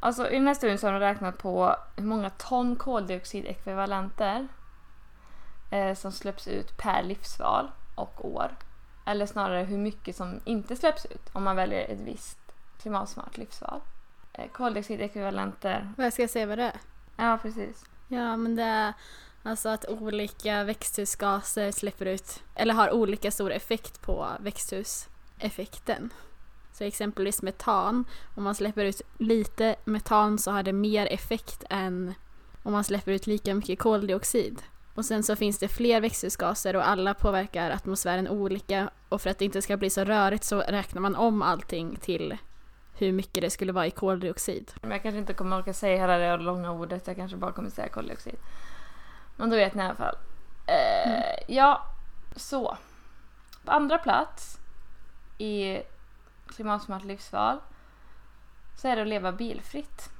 alltså 0.00 0.30
i 0.30 0.34
den 0.34 0.46
här 0.46 0.54
studien 0.54 0.78
så 0.78 0.86
har 0.86 0.92
de 0.92 1.00
räknat 1.00 1.38
på 1.38 1.76
hur 1.96 2.04
många 2.04 2.30
ton 2.30 2.76
koldioxidekvivalenter 2.76 4.48
eh, 5.72 5.94
som 5.94 6.12
släpps 6.12 6.48
ut 6.48 6.76
per 6.76 7.02
livsval 7.02 7.70
och 7.94 8.34
år. 8.34 8.56
Eller 9.06 9.26
snarare 9.26 9.64
hur 9.64 9.78
mycket 9.78 10.16
som 10.16 10.40
inte 10.44 10.76
släpps 10.76 11.06
ut 11.06 11.30
om 11.32 11.42
man 11.42 11.56
väljer 11.56 11.88
ett 11.88 12.00
visst 12.00 12.38
klimatsmart 12.82 13.36
livsval. 13.36 13.80
Eh, 14.32 14.50
koldioxidekvivalenter. 14.50 15.92
Vad 15.96 16.12
ska 16.12 16.22
jag 16.22 16.30
säga 16.30 16.46
vad 16.46 16.58
det 16.58 16.64
är? 16.64 16.80
Ja, 17.16 17.38
precis. 17.42 17.84
Ja, 18.08 18.36
men 18.36 18.56
det 18.56 18.62
är 18.62 18.92
alltså 19.42 19.68
att 19.68 19.88
olika 19.88 20.64
växthusgaser 20.64 21.70
släpper 21.70 22.06
ut, 22.06 22.42
eller 22.54 22.74
har 22.74 22.90
olika 22.90 23.30
stor 23.30 23.52
effekt 23.52 24.02
på 24.02 24.28
växthuseffekten. 24.40 26.10
Så 26.72 26.84
exempelvis 26.84 27.42
metan, 27.42 28.04
om 28.34 28.44
man 28.44 28.54
släpper 28.54 28.84
ut 28.84 29.02
lite 29.18 29.76
metan 29.84 30.38
så 30.38 30.50
har 30.50 30.62
det 30.62 30.72
mer 30.72 31.06
effekt 31.06 31.64
än 31.70 32.14
om 32.62 32.72
man 32.72 32.84
släpper 32.84 33.12
ut 33.12 33.26
lika 33.26 33.54
mycket 33.54 33.78
koldioxid. 33.78 34.62
Och 34.94 35.04
sen 35.04 35.22
så 35.22 35.36
finns 35.36 35.58
det 35.58 35.68
fler 35.68 36.00
växthusgaser 36.00 36.76
och 36.76 36.88
alla 36.88 37.14
påverkar 37.14 37.70
atmosfären 37.70 38.28
olika 38.28 38.90
och 39.08 39.20
för 39.22 39.30
att 39.30 39.38
det 39.38 39.44
inte 39.44 39.62
ska 39.62 39.76
bli 39.76 39.90
så 39.90 40.04
rörigt 40.04 40.44
så 40.44 40.60
räknar 40.60 41.00
man 41.00 41.16
om 41.16 41.42
allting 41.42 41.96
till 41.96 42.38
hur 42.94 43.12
mycket 43.12 43.42
det 43.42 43.50
skulle 43.50 43.72
vara 43.72 43.86
i 43.86 43.90
koldioxid. 43.90 44.72
Jag 44.82 45.02
kanske 45.02 45.18
inte 45.18 45.34
kommer 45.34 45.58
orka 45.58 45.72
säga 45.74 45.96
hela 45.96 46.18
det 46.18 46.36
långa 46.36 46.72
ordet. 46.72 47.06
Jag 47.06 47.16
kanske 47.16 47.36
bara 47.36 47.52
kommer 47.52 47.70
säga 47.70 47.88
koldioxid. 47.88 48.36
Men 49.36 49.50
då 49.50 49.56
vet 49.56 49.74
ni 49.74 49.82
i 49.82 49.86
alla 49.86 49.94
fall. 49.94 50.16
Eh, 50.66 51.44
Ja, 51.48 51.86
så. 52.36 52.76
På 53.64 53.72
andra 53.72 53.98
plats 53.98 54.58
i 55.38 55.82
klimatsmart 56.46 57.04
livsval 57.04 57.58
så 58.76 58.88
är 58.88 58.96
det 58.96 59.02
att 59.02 59.08
leva 59.08 59.32
bilfritt. 59.32 60.10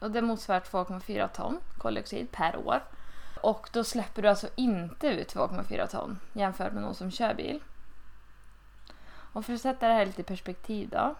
Och 0.00 0.10
det 0.10 0.22
motsvarar 0.22 0.60
2,4 0.60 1.28
ton 1.28 1.60
koldioxid 1.78 2.30
per 2.32 2.56
år. 2.56 2.82
Och 3.44 3.68
då 3.72 3.84
släpper 3.84 4.22
du 4.22 4.28
alltså 4.28 4.48
inte 4.54 5.06
ut 5.06 5.34
2,4 5.34 5.86
ton 5.86 6.18
jämfört 6.32 6.72
med 6.72 6.82
någon 6.82 6.94
som 6.94 7.10
kör 7.10 7.34
bil. 7.34 7.62
Och 9.06 9.44
för 9.44 9.52
att 9.52 9.60
sätta 9.60 9.88
det 9.88 9.94
här 9.94 10.06
lite 10.06 10.20
i 10.20 10.24
perspektiv 10.24 10.88
då. 10.88 11.14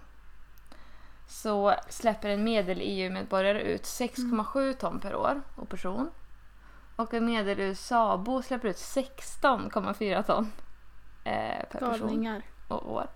Så 1.27 1.75
släpper 1.89 2.29
en 2.29 2.45
medel-EU-medborgare 2.45 3.63
ut 3.63 3.83
6,7 3.83 4.73
ton 4.73 5.01
per 5.01 5.15
år 5.15 5.43
och 5.57 5.69
person. 5.69 6.11
Och 6.97 7.15
en 7.15 7.27
medel-USA-bo 7.27 8.43
släpper 8.43 8.69
ut 8.69 8.77
16,4 8.77 10.23
ton 10.23 10.53
eh, 11.25 11.65
per 11.71 11.79
person 11.79 11.99
Galningar. 11.99 12.43
och 12.69 12.93
år. 12.93 13.07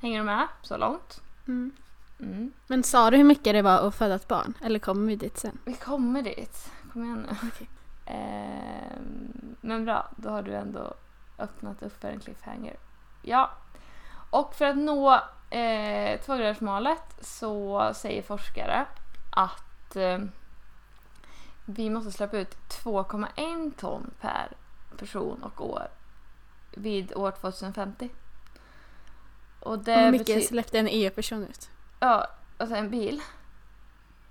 Hänger 0.00 0.18
du 0.18 0.24
med 0.24 0.48
så 0.62 0.76
långt? 0.76 1.22
Mm. 1.48 1.72
Mm. 2.20 2.52
Men 2.66 2.82
sa 2.82 3.10
du 3.10 3.16
hur 3.16 3.24
mycket 3.24 3.52
det 3.52 3.62
var 3.62 3.88
att 3.88 3.94
föda 3.94 4.14
ett 4.14 4.28
barn? 4.28 4.54
Eller 4.62 4.78
kommer 4.78 5.06
vi 5.06 5.16
dit 5.16 5.38
sen? 5.38 5.58
Vi 5.64 5.74
kommer 5.74 6.22
dit. 6.22 6.70
Kom 6.92 7.04
igen 7.04 7.26
nu. 7.30 7.48
Okej. 7.48 7.68
Ehm, 8.10 9.56
men 9.60 9.84
bra, 9.84 10.10
då 10.16 10.30
har 10.30 10.42
du 10.42 10.54
ändå 10.54 10.94
öppnat 11.38 11.82
upp 11.82 12.00
för 12.00 12.08
en 12.08 12.20
cliffhanger. 12.20 12.76
Ja. 13.22 13.50
Och 14.30 14.54
för 14.54 14.64
att 14.64 14.76
nå 14.76 15.20
eh, 15.50 16.20
tvågradersmålet 16.20 17.16
så 17.20 17.90
säger 17.94 18.22
forskare 18.22 18.86
att 19.30 19.96
eh, 19.96 20.18
vi 21.64 21.90
måste 21.90 22.12
släppa 22.12 22.38
ut 22.38 22.56
2,1 22.68 23.72
ton 23.76 24.10
per 24.20 24.56
person 24.96 25.42
och 25.42 25.70
år 25.70 25.88
vid 26.70 27.16
år 27.16 27.30
2050. 27.30 28.10
Och 29.60 29.78
det 29.78 29.96
Hur 29.96 30.12
mycket 30.12 30.46
släppte 30.46 30.78
en 30.78 30.88
EU-person 30.90 31.42
ut? 31.44 31.70
Ja, 32.00 32.26
alltså 32.58 32.76
en 32.76 32.90
bil. 32.90 33.22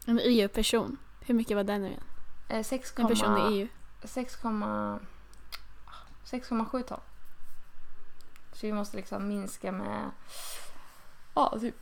En 0.05 0.19
EU-person. 0.23 0.97
Hur 1.21 1.33
mycket 1.33 1.57
var 1.57 1.63
den 1.63 1.81
nu 1.81 1.87
igen? 1.87 2.03
Eh, 2.49 2.63
6, 2.63 2.93
En 2.99 3.07
person 3.07 3.37
i 3.37 3.57
EU. 3.59 3.67
6,7 4.01 4.99
6,7 6.25 6.83
ton. 6.83 6.99
Så 8.53 8.65
vi 8.65 8.73
måste 8.73 8.97
liksom 8.97 9.27
minska 9.27 9.71
med 9.71 10.11
ja, 11.35 11.57
typ 11.59 11.75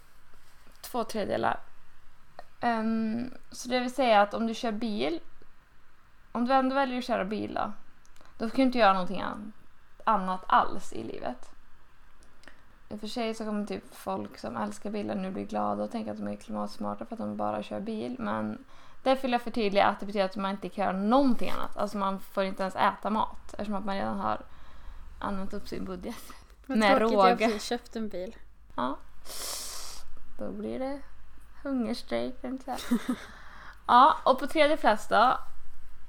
två 0.81 1.03
tredjedelar. 1.03 1.59
Ehm, 2.59 3.31
så 3.51 3.69
det 3.69 3.79
vill 3.79 3.93
säga 3.93 4.21
att 4.21 4.33
om 4.33 4.47
du 4.47 4.53
kör 4.53 4.71
bil, 4.71 5.19
om 6.31 6.45
du 6.45 6.53
ändå 6.53 6.75
väljer 6.75 6.97
att 6.97 7.05
köra 7.05 7.25
bil 7.25 7.53
då, 7.53 7.71
då 8.37 8.49
kan 8.49 8.55
du 8.57 8.63
inte 8.63 8.77
göra 8.77 8.93
någonting 8.93 9.21
an- 9.21 9.53
annat 10.03 10.41
alls 10.47 10.93
i 10.93 11.03
livet. 11.03 11.49
I 12.89 12.95
och 12.95 12.99
för 12.99 13.07
sig 13.07 13.33
så 13.33 13.45
kommer 13.45 13.65
typ 13.65 13.95
folk 13.95 14.37
som 14.37 14.57
älskar 14.57 14.89
bilar 14.89 15.15
nu 15.15 15.31
bli 15.31 15.43
glada 15.43 15.83
och 15.83 15.91
tänka 15.91 16.11
att 16.11 16.17
de 16.17 16.27
är 16.27 16.35
klimatsmarta 16.35 17.05
för 17.05 17.15
att 17.15 17.19
de 17.19 17.37
bara 17.37 17.63
kör 17.63 17.79
bil. 17.79 18.15
Men 18.19 18.65
där 19.07 19.21
vill 19.21 19.31
jag 19.31 19.41
förtydliga 19.41 19.85
att 19.85 19.99
det 19.99 20.05
betyder 20.05 20.25
att 20.25 20.35
man 20.35 20.51
inte 20.51 20.69
kan 20.69 20.85
göra 20.85 20.97
någonting 20.97 21.49
annat. 21.49 21.77
Alltså 21.77 21.97
man 21.97 22.19
får 22.19 22.43
inte 22.43 22.63
ens 22.63 22.75
äta 22.75 23.09
mat 23.09 23.53
eftersom 23.53 23.75
att 23.75 23.85
man 23.85 23.95
redan 23.95 24.19
har 24.19 24.41
använt 25.19 25.53
upp 25.53 25.67
sin 25.67 25.85
budget. 25.85 26.33
Vad 26.65 26.77
Med 26.77 26.97
tråkigt, 26.97 27.13
jag 27.13 27.21
har 27.23 27.29
råge. 27.29 27.45
precis 27.45 27.63
köpt 27.63 27.95
en 27.95 28.09
bil. 28.09 28.35
Ja. 28.75 28.97
Då 30.37 30.51
blir 30.51 30.79
det 30.79 30.99
hungerstrejk 31.63 32.41
kväll. 32.41 32.57
Ja, 33.87 34.17
och 34.23 34.39
på 34.39 34.47
tredje 34.47 34.77
plats 34.77 35.07
då 35.07 35.39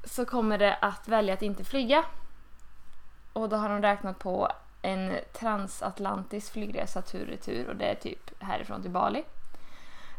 så 0.05 0.25
kommer 0.25 0.59
det 0.59 0.75
att 0.75 1.09
välja 1.09 1.35
att 1.35 1.43
inte 1.43 1.65
flyga. 1.65 2.05
Och 3.33 3.49
då 3.49 3.57
har 3.57 3.69
de 3.69 3.83
räknat 3.83 4.19
på 4.19 4.53
en 4.83 5.19
transatlantisk 5.33 6.53
flygresa 6.53 7.03
tur 7.03 7.23
och 7.23 7.29
retur 7.29 7.69
och 7.69 7.77
det 7.77 7.85
är 7.85 7.95
typ 7.95 8.43
härifrån 8.43 8.83
till 8.83 8.91
Bali. 8.91 9.25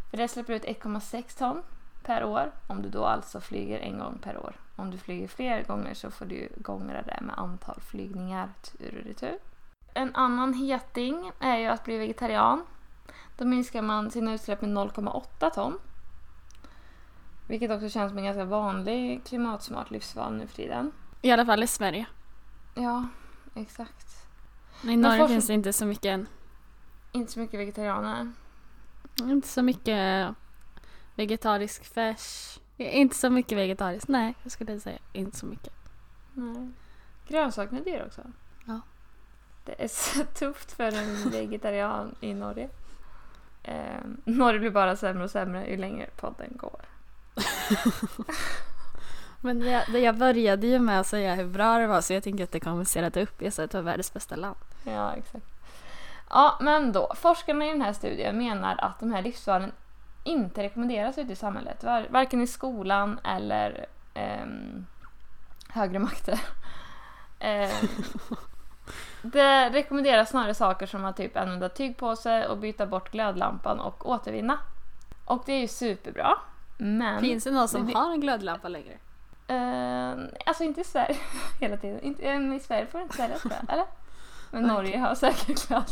För 0.09 0.17
det 0.17 0.27
släpper 0.27 0.53
ut 0.53 0.63
1,6 0.63 1.37
ton 1.37 1.63
per 2.09 2.23
år 2.23 2.51
om 2.67 2.81
du 2.81 2.89
då 2.89 3.05
alltså 3.05 3.41
flyger 3.41 3.79
en 3.79 3.99
gång 3.99 4.17
per 4.21 4.37
år. 4.37 4.55
Om 4.75 4.91
du 4.91 4.97
flyger 4.97 5.27
fler 5.27 5.63
gånger 5.63 5.93
så 5.93 6.11
får 6.11 6.25
du 6.25 6.49
gångra 6.57 7.01
det 7.01 7.19
med 7.21 7.39
antal 7.39 7.79
flygningar 7.81 8.49
tur 8.61 8.97
och 8.99 9.05
retur. 9.05 9.37
En 9.93 10.15
annan 10.15 10.53
heting 10.53 11.31
är 11.39 11.57
ju 11.57 11.65
att 11.65 11.83
bli 11.83 11.97
vegetarian. 11.97 12.65
Då 13.37 13.45
minskar 13.45 13.81
man 13.81 14.11
sina 14.11 14.33
utsläpp 14.33 14.61
med 14.61 14.69
0,8 14.69 15.49
ton. 15.49 15.79
Vilket 17.47 17.71
också 17.71 17.89
känns 17.89 18.09
som 18.09 18.17
en 18.17 18.23
ganska 18.23 18.45
vanlig 18.45 19.23
klimatsmart 19.25 19.91
livsval 19.91 20.37
nu 20.37 20.47
för 20.47 20.55
tiden. 20.55 20.91
I 21.21 21.31
alla 21.31 21.45
fall 21.45 21.63
i 21.63 21.67
Sverige. 21.67 22.05
Ja, 22.75 23.07
exakt. 23.55 24.27
I 24.83 24.97
Norge 24.97 25.27
finns 25.27 25.47
det 25.47 25.53
inte 25.53 25.73
så 25.73 25.85
mycket 25.85 26.05
än. 26.05 26.27
Inte 27.11 27.31
så 27.31 27.39
mycket 27.39 27.59
vegetarianer. 27.59 28.31
Inte 29.21 29.47
så 29.47 29.61
mycket 29.61 30.35
vegetarisk 31.19 31.85
färs. 31.85 32.59
Inte 32.77 33.15
så 33.15 33.29
mycket 33.29 33.57
vegetariskt. 33.57 34.07
Nej, 34.07 34.35
jag 34.43 34.51
skulle 34.51 34.79
säga 34.79 34.97
inte 35.13 35.37
så 35.37 35.45
mycket. 35.45 35.73
Nej. 36.33 36.69
Grönsakerna 37.27 37.79
är 37.79 37.83
dyra 37.83 38.05
också. 38.05 38.21
Ja. 38.65 38.81
Det 39.65 39.83
är 39.83 39.87
så 39.87 40.23
tufft 40.33 40.71
för 40.71 40.97
en 40.97 41.29
vegetarian 41.29 42.15
i 42.21 42.33
Norge. 42.33 42.69
Eh, 43.63 44.01
Norge 44.25 44.59
blir 44.59 44.69
bara 44.69 44.95
sämre 44.95 45.23
och 45.23 45.31
sämre 45.31 45.69
ju 45.69 45.77
längre 45.77 46.09
podden 46.15 46.49
går. 46.55 46.81
Men 49.41 49.59
det 49.59 49.99
jag 49.99 50.17
började 50.17 50.67
ju 50.67 50.79
med 50.79 50.99
att 50.99 51.07
säga 51.07 51.35
hur 51.35 51.47
bra 51.47 51.77
det 51.77 51.87
var 51.87 52.01
så 52.01 52.13
jag 52.13 52.23
tänker 52.23 52.43
att 52.43 52.51
det 52.51 52.59
kompenserat 52.59 53.17
upp. 53.17 53.41
Jag 53.41 53.53
sa 53.53 53.63
att 53.63 53.71
det 53.71 53.77
var 53.77 53.83
världens 53.83 54.13
bästa 54.13 54.35
land. 54.35 54.57
Ja, 54.83 55.13
exakt. 55.13 55.45
Ja, 56.29 56.57
men 56.61 56.91
då. 56.91 57.13
Forskarna 57.15 57.65
i 57.65 57.69
den 57.69 57.81
här 57.81 57.93
studien 57.93 58.37
menar 58.37 58.75
att 58.79 58.99
de 58.99 59.11
här 59.11 59.21
livsvalen 59.21 59.71
inte 60.23 60.63
rekommenderas 60.63 61.17
ute 61.17 61.33
i 61.33 61.35
samhället. 61.35 61.83
Var, 61.83 62.07
varken 62.09 62.41
i 62.41 62.47
skolan 62.47 63.19
eller 63.23 63.85
ehm, 64.13 64.85
högre 65.69 65.99
makter. 65.99 66.39
Ehm, 67.41 67.87
det 69.21 69.69
rekommenderas 69.69 70.29
snarare 70.29 70.53
saker 70.53 70.85
som 70.85 71.05
att 71.05 71.17
typ 71.17 71.37
använda 71.37 71.69
tygpåse 71.69 72.47
och 72.47 72.57
byta 72.57 72.85
bort 72.85 73.11
glödlampan 73.11 73.79
och 73.79 74.09
återvinna. 74.09 74.57
Och 75.25 75.43
det 75.45 75.53
är 75.53 75.59
ju 75.59 75.67
superbra. 75.67 76.37
Men... 76.77 77.21
Finns 77.21 77.43
det 77.43 77.51
någon 77.51 77.67
som 77.67 77.85
vi- 77.85 77.93
har 77.93 78.11
en 78.11 78.21
glödlampa 78.21 78.67
längre? 78.67 78.93
Eh, 79.47 80.13
alltså 80.45 80.63
inte 80.63 80.81
i 80.81 80.83
Sverige 80.83 81.17
hela 81.59 81.77
tiden. 81.77 81.99
Inte, 81.99 82.23
eh, 82.23 82.55
I 82.55 82.59
Sverige 82.59 82.85
får 82.85 82.97
det 82.97 83.03
inte 83.03 83.15
säljas 83.17 83.41
jag, 83.43 83.73
eller? 83.73 83.85
Men 84.51 84.63
Norge 84.63 84.97
har 84.99 85.15
säkert 85.15 85.67
klart. 85.67 85.91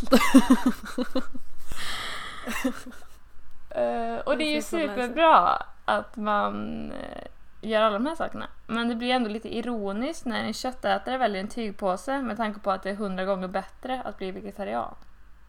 Eh, 3.77 4.19
och 4.19 4.37
det 4.37 4.43
är 4.43 4.55
ju 4.55 4.61
superbra 4.61 5.63
att 5.85 6.15
man 6.15 6.91
eh, 6.91 7.27
gör 7.61 7.81
alla 7.81 7.99
de 7.99 8.05
här 8.05 8.15
sakerna. 8.15 8.47
Men 8.67 8.87
det 8.87 8.95
blir 8.95 9.09
ändå 9.09 9.29
lite 9.29 9.57
ironiskt 9.57 10.25
när 10.25 10.43
en 10.43 10.53
köttätare 10.53 11.17
väljer 11.17 11.41
en 11.41 11.47
tygpåse 11.47 12.21
med 12.21 12.37
tanke 12.37 12.59
på 12.59 12.71
att 12.71 12.83
det 12.83 12.89
är 12.89 12.95
hundra 12.95 13.25
gånger 13.25 13.47
bättre 13.47 14.01
att 14.01 14.17
bli 14.17 14.31
vegetarian 14.31 14.95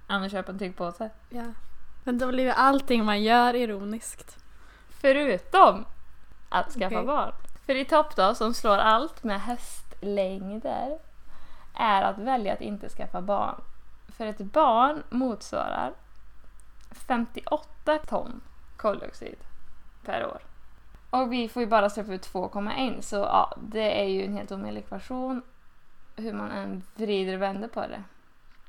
än 0.08 0.22
att 0.22 0.30
köpa 0.30 0.52
en 0.52 0.58
tygpåse. 0.58 1.10
Ja. 1.28 1.44
Men 2.04 2.18
då 2.18 2.26
blir 2.26 2.44
ju 2.44 2.50
allting 2.50 3.04
man 3.04 3.22
gör 3.22 3.54
ironiskt. 3.54 4.44
Förutom 5.00 5.84
att 6.48 6.72
skaffa 6.72 6.96
Okej. 6.96 7.06
barn. 7.06 7.32
För 7.66 7.74
i 7.74 7.84
topp 7.84 8.16
då, 8.16 8.34
som 8.34 8.54
slår 8.54 8.78
allt 8.78 9.24
med 9.24 9.40
hästlängder, 9.40 10.98
är 11.74 12.02
att 12.02 12.18
välja 12.18 12.52
att 12.52 12.60
inte 12.60 12.88
skaffa 12.88 13.20
barn. 13.20 13.60
För 14.16 14.26
ett 14.26 14.38
barn 14.38 15.02
motsvarar 15.10 15.92
58 16.98 17.98
ton 17.98 18.40
koldioxid 18.76 19.36
per 20.04 20.26
år. 20.26 20.38
Och 21.10 21.32
vi 21.32 21.48
får 21.48 21.62
ju 21.62 21.68
bara 21.68 21.90
släppa 21.90 22.12
ut 22.12 22.32
2,1 22.32 23.00
så 23.00 23.16
ja, 23.16 23.56
det 23.60 24.00
är 24.00 24.04
ju 24.04 24.24
en 24.24 24.32
helt 24.32 24.52
omöjlig 24.52 24.80
ekvation 24.80 25.42
hur 26.16 26.32
man 26.32 26.50
än 26.50 26.82
vrider 26.94 27.34
och 27.34 27.42
vänder 27.42 27.68
på 27.68 27.80
det. 27.80 28.02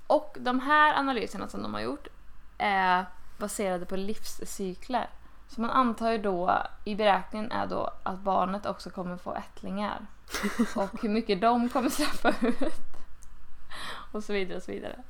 Och 0.07 0.37
de 0.39 0.59
här 0.59 0.99
analyserna 0.99 1.47
som 1.47 1.63
de 1.63 1.73
har 1.73 1.81
gjort 1.81 2.07
är 2.57 3.05
baserade 3.37 3.85
på 3.85 3.95
livscykler. 3.95 5.09
Så 5.47 5.61
man 5.61 5.69
antar 5.69 6.11
ju 6.11 6.17
då 6.17 6.63
i 6.85 6.95
beräkningen 6.95 7.51
är 7.51 7.67
då 7.67 7.91
att 8.03 8.19
barnet 8.19 8.65
också 8.65 8.89
kommer 8.89 9.17
få 9.17 9.35
ättlingar. 9.35 10.05
Och 10.75 11.01
hur 11.01 11.09
mycket 11.09 11.41
de 11.41 11.69
kommer 11.69 11.89
släppa 11.89 12.47
ut. 12.47 12.73
Och 14.11 14.23
så 14.23 14.33
vidare 14.33 14.57
och 14.57 14.63
så 14.63 14.71
vidare. 14.71 15.03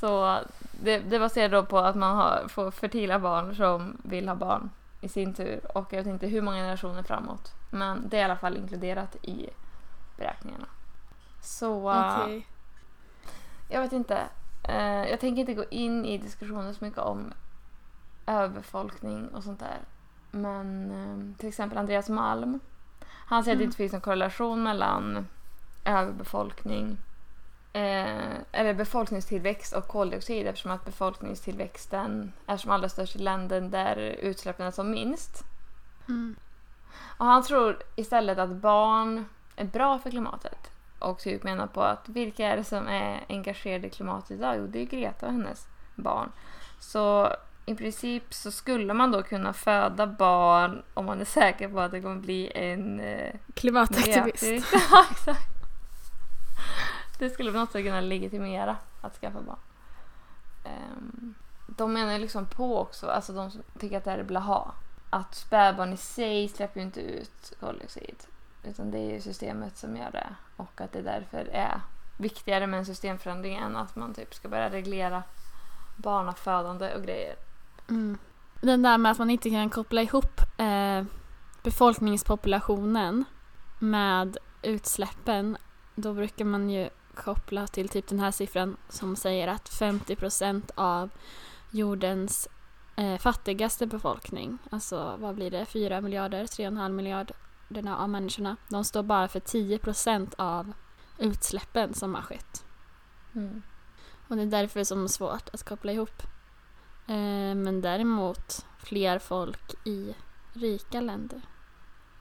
Så 0.00 0.40
det, 0.82 0.98
det 0.98 1.18
baserar 1.18 1.48
då 1.48 1.64
på 1.64 1.78
att 1.78 1.96
man 1.96 2.16
har, 2.16 2.48
får 2.48 2.70
fertila 2.70 3.18
barn 3.18 3.54
som 3.56 3.96
vill 4.04 4.28
ha 4.28 4.34
barn 4.34 4.70
i 5.00 5.08
sin 5.08 5.34
tur. 5.34 5.60
Och 5.76 5.92
jag 5.92 5.98
vet 5.98 6.06
inte 6.06 6.26
hur 6.26 6.42
många 6.42 6.56
generationer 6.56 7.02
framåt. 7.02 7.52
Men 7.70 8.08
det 8.08 8.16
är 8.16 8.20
i 8.20 8.24
alla 8.24 8.36
fall 8.36 8.56
inkluderat 8.56 9.16
i 9.22 9.48
beräkningarna. 10.16 10.66
Så 11.42 11.90
Okej. 11.92 12.46
jag 13.68 13.80
vet 13.80 13.92
inte. 13.92 14.22
Eh, 14.68 15.08
jag 15.10 15.20
tänker 15.20 15.40
inte 15.40 15.54
gå 15.54 15.64
in 15.70 16.04
i 16.04 16.18
diskussioner 16.18 16.72
så 16.72 16.84
mycket 16.84 17.00
om 17.00 17.32
överbefolkning 18.26 19.28
och 19.28 19.44
sånt 19.44 19.60
där. 19.60 19.78
Men 20.30 20.90
eh, 20.90 21.38
till 21.38 21.48
exempel 21.48 21.78
Andreas 21.78 22.08
Malm. 22.08 22.60
Han 23.04 23.44
säger 23.44 23.54
att 23.54 23.58
det 23.58 23.62
Mm. 23.62 23.68
inte 23.68 23.76
finns 23.76 23.92
någon 23.92 24.00
korrelation 24.00 24.62
mellan 24.62 25.26
överbefolkning 25.84 26.98
eh, 27.72 28.34
eller 28.52 28.74
befolkningstillväxt 28.74 29.72
och 29.72 29.88
koldioxid 29.88 30.46
eftersom 30.46 30.70
att 30.70 30.84
befolkningstillväxten 30.84 32.32
är 32.46 32.56
som 32.56 32.70
allra 32.70 32.88
störst 32.88 33.16
i 33.16 33.18
länder 33.18 33.60
där 33.60 33.96
utsläppen 33.96 34.66
är 34.66 34.70
som 34.70 34.90
minst. 34.90 35.44
Mm. 36.08 36.36
Och 37.18 37.26
han 37.26 37.42
tror 37.42 37.82
istället 37.96 38.38
att 38.38 38.50
barn 38.50 39.24
är 39.56 39.64
bra 39.64 39.98
för 39.98 40.10
klimatet. 40.10 40.70
Och 40.98 41.18
typ 41.18 41.42
menar 41.42 41.66
på 41.66 41.82
att 41.82 42.08
vilka 42.08 42.46
är 42.46 42.56
det 42.56 42.64
som 42.64 42.88
är 42.88 43.24
engagerade 43.28 43.86
i 43.86 43.90
klimatet 43.90 44.30
idag? 44.30 44.56
Jo, 44.58 44.66
det 44.66 44.80
är 44.80 44.86
Greta 44.86 45.26
och 45.26 45.32
hennes 45.32 45.66
barn. 45.94 46.32
Så 46.78 47.36
i 47.66 47.74
princip 47.74 48.34
så 48.34 48.50
skulle 48.50 48.94
man 48.94 49.12
då 49.12 49.22
kunna 49.22 49.52
föda 49.52 50.06
barn 50.06 50.82
om 50.94 51.06
man 51.06 51.20
är 51.20 51.24
säker 51.24 51.68
på 51.68 51.80
att 51.80 51.90
det 51.90 52.00
kommer 52.00 52.20
bli 52.20 52.52
en 52.54 53.00
eh, 53.00 53.34
Klimataktivist. 53.54 54.42
Ja, 54.90 55.06
exakt. 55.10 55.59
Det 57.20 57.30
skulle 57.30 57.52
på 57.52 57.58
något 57.58 57.72
sätt 57.72 57.84
kunna 57.84 58.00
legitimera 58.00 58.76
att 59.00 59.16
skaffa 59.16 59.40
barn. 59.40 59.58
Um, 60.64 61.34
de 61.66 61.92
menar 61.92 62.12
ju 62.12 62.18
liksom 62.18 62.46
på 62.46 62.78
också, 62.78 63.06
alltså 63.06 63.32
de 63.32 63.50
som 63.50 63.62
tycker 63.78 63.96
att 63.96 64.04
det 64.04 64.10
här 64.10 64.18
är 64.18 64.24
blaha, 64.24 64.72
att 65.10 65.34
spädbarn 65.34 65.92
i 65.92 65.96
sig 65.96 66.48
släpper 66.48 66.80
ju 66.80 66.86
inte 66.86 67.00
ut 67.00 67.52
koldioxid. 67.60 68.16
Utan 68.64 68.90
det 68.90 68.98
är 68.98 69.12
ju 69.12 69.20
systemet 69.20 69.76
som 69.76 69.96
gör 69.96 70.10
det. 70.10 70.34
Och 70.56 70.80
att 70.80 70.92
det 70.92 71.02
därför 71.02 71.48
är 71.52 71.80
viktigare 72.16 72.66
med 72.66 72.78
en 72.78 72.86
systemförändring 72.86 73.56
än 73.56 73.76
att 73.76 73.96
man 73.96 74.14
typ 74.14 74.34
ska 74.34 74.48
börja 74.48 74.70
reglera 74.70 75.22
barnafödande 75.96 76.94
och 76.94 77.02
grejer. 77.02 77.34
Mm. 77.88 78.18
Den 78.60 78.82
där 78.82 78.98
med 78.98 79.12
att 79.12 79.18
man 79.18 79.30
inte 79.30 79.50
kan 79.50 79.70
koppla 79.70 80.02
ihop 80.02 80.40
eh, 80.58 81.04
befolkningspopulationen 81.62 83.24
med 83.78 84.36
utsläppen. 84.62 85.56
Då 85.94 86.14
brukar 86.14 86.44
man 86.44 86.70
ju 86.70 86.90
koppla 87.14 87.66
till 87.66 87.88
typ 87.88 88.08
den 88.08 88.20
här 88.20 88.30
siffran 88.30 88.76
som 88.88 89.16
säger 89.16 89.48
att 89.48 89.68
50 89.68 90.16
procent 90.16 90.70
av 90.74 91.10
jordens 91.70 92.48
eh, 92.96 93.18
fattigaste 93.18 93.86
befolkning, 93.86 94.58
alltså 94.70 95.16
vad 95.18 95.34
blir 95.34 95.50
det, 95.50 95.64
4 95.66 96.00
miljarder, 96.00 96.44
3,5 96.44 96.88
miljarderna 96.88 97.98
av 97.98 98.08
människorna, 98.08 98.56
de 98.68 98.84
står 98.84 99.02
bara 99.02 99.28
för 99.28 99.40
10 99.40 99.78
procent 99.78 100.34
av 100.38 100.72
utsläppen 101.18 101.94
som 101.94 102.14
har 102.14 102.22
skett. 102.22 102.64
Mm. 103.34 103.62
Och 104.28 104.36
det 104.36 104.42
är 104.42 104.46
därför 104.46 104.84
som 104.84 104.98
det 104.98 105.04
är 105.04 105.08
svårt 105.08 105.48
att 105.52 105.62
koppla 105.62 105.92
ihop. 105.92 106.22
Eh, 107.06 107.54
men 107.54 107.80
däremot 107.80 108.66
fler 108.78 109.18
folk 109.18 109.86
i 109.86 110.14
rika 110.52 111.00
länder. 111.00 111.42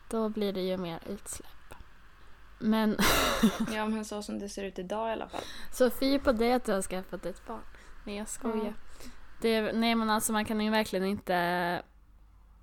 Då 0.10 0.30
blir 0.30 0.54
det 0.54 0.62
ju 0.62 0.78
mer 0.78 1.00
utsläpp. 1.06 1.59
Men 2.60 2.97
Ja, 3.74 3.86
men 3.86 4.05
så 4.05 4.24
som 4.24 4.39
det 4.39 4.49
ser 4.49 4.64
ut 4.64 4.80
idag 4.80 5.10
i 5.10 5.12
alla 5.12 5.30
fall. 5.30 5.91
fy 5.99 6.20
på 6.20 6.32
det 6.32 6.53
att 6.53 6.66
du 6.66 6.72
har 6.72 6.82
skaffat 6.82 7.26
ett 7.26 7.47
barn. 7.47 7.62
Nej 8.03 8.18
jag 8.18 8.28
skojar. 8.28 8.66
Ja. 8.66 9.10
Det, 9.41 9.72
nej 9.72 9.95
men 9.95 10.10
alltså 10.10 10.34
man 10.34 10.45
kan 10.45 10.62
ju 10.62 10.70
verkligen 10.72 11.05
inte... 11.05 11.34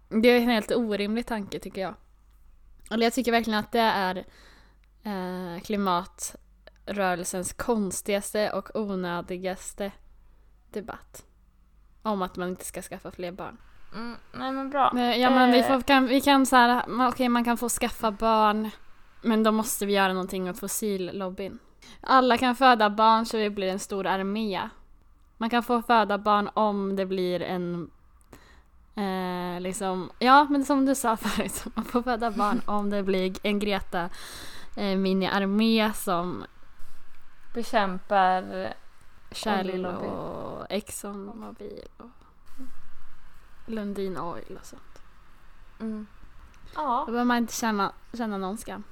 Det 0.08 0.28
är 0.28 0.36
en 0.36 0.48
helt 0.48 0.72
orimlig 0.72 1.26
tanke 1.26 1.58
tycker 1.58 1.80
jag. 1.80 1.94
Eller 2.90 3.06
jag 3.06 3.12
tycker 3.12 3.32
verkligen 3.32 3.58
att 3.58 3.72
det 3.72 3.80
är 3.80 4.24
eh, 5.02 5.60
klimatrörelsens 5.60 7.52
konstigaste 7.52 8.52
och 8.52 8.76
onödigaste 8.76 9.92
debatt. 10.70 11.24
Om 12.02 12.22
att 12.22 12.36
man 12.36 12.48
inte 12.48 12.64
ska 12.64 12.82
skaffa 12.82 13.10
fler 13.10 13.32
barn. 13.32 13.56
Mm, 13.94 14.16
nej 14.32 14.52
men 14.52 14.70
bra. 14.70 14.90
Ja 14.94 15.30
men 15.30 15.52
vi, 15.52 15.58
Eh, 15.58 15.66
får, 15.66 15.80
kan, 15.80 16.06
vi 16.06 16.20
kan 16.20 16.46
så 16.46 16.56
här, 16.56 16.82
okej 17.08 17.28
man 17.28 17.44
kan 17.44 17.56
få 17.56 17.68
skaffa 17.68 18.10
barn 18.10 18.70
men 19.22 19.42
då 19.42 19.52
måste 19.52 19.86
vi 19.86 19.92
göra 19.92 20.12
någonting 20.12 20.50
åt 20.50 20.58
fossillobbyn. 20.58 21.58
Alla 22.00 22.38
kan 22.38 22.56
föda 22.56 22.90
barn 22.90 23.26
så 23.26 23.36
det 23.36 23.50
blir 23.50 23.68
en 23.68 23.78
stor 23.78 24.06
armé. 24.06 24.68
Man 25.36 25.50
kan 25.50 25.62
få 25.62 25.82
föda 25.82 26.18
barn 26.18 26.50
om 26.54 26.96
det 26.96 27.06
blir 27.06 27.42
en 27.42 27.90
eh, 28.94 29.60
liksom, 29.60 30.10
ja 30.18 30.46
men 30.50 30.64
som 30.64 30.86
du 30.86 30.94
sa 30.94 31.16
förut, 31.16 31.64
man 31.74 31.84
får 31.84 32.02
föda 32.02 32.30
barn 32.30 32.62
om 32.66 32.90
det 32.90 33.02
blir 33.02 33.36
en 33.42 33.58
Greta 33.58 34.08
eh, 34.76 34.96
mini-armé 34.96 35.92
som 35.92 36.44
Bekämpar... 37.54 38.74
Shell 39.30 39.86
och 39.86 40.66
Exxon 40.70 41.26
Mobil 41.26 41.88
och 41.96 42.06
Lundin 43.66 44.18
Oil 44.18 44.58
och 44.60 44.66
sånt. 44.66 45.02
Mm. 45.80 46.06
Då 46.74 46.80
Ja, 46.80 47.04
behöver 47.06 47.24
man 47.24 47.36
inte 47.36 47.54
känna, 47.54 47.92
känna 48.12 48.38
någon 48.38 48.58
skam. 48.58 48.82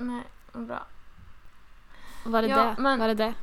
Nej, 0.00 0.22
vad 0.52 0.66
bra. 0.66 0.86
Var 2.24 2.42
det 2.42 2.48
Ja, 2.48 2.56
det? 2.64 2.82
men- 2.82 2.98
Var 2.98 3.08
det 3.08 3.14
det? 3.14 3.34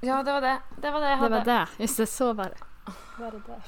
Ja, 0.00 0.22
det 0.22 0.32
var 0.32 0.40
det. 0.40 0.58
Det 0.76 0.90
var 0.90 1.00
det 1.00 1.08
jag 1.08 1.18
Det 1.18 1.22
hade. 1.22 1.38
var 1.38 1.44
det. 1.44 1.68
Just 1.78 1.96
det, 1.96 2.06
så 2.06 2.32
var 2.32 2.44
det. 2.44 2.56
Var 3.18 3.30
det 3.30 3.38
det? 3.46 3.62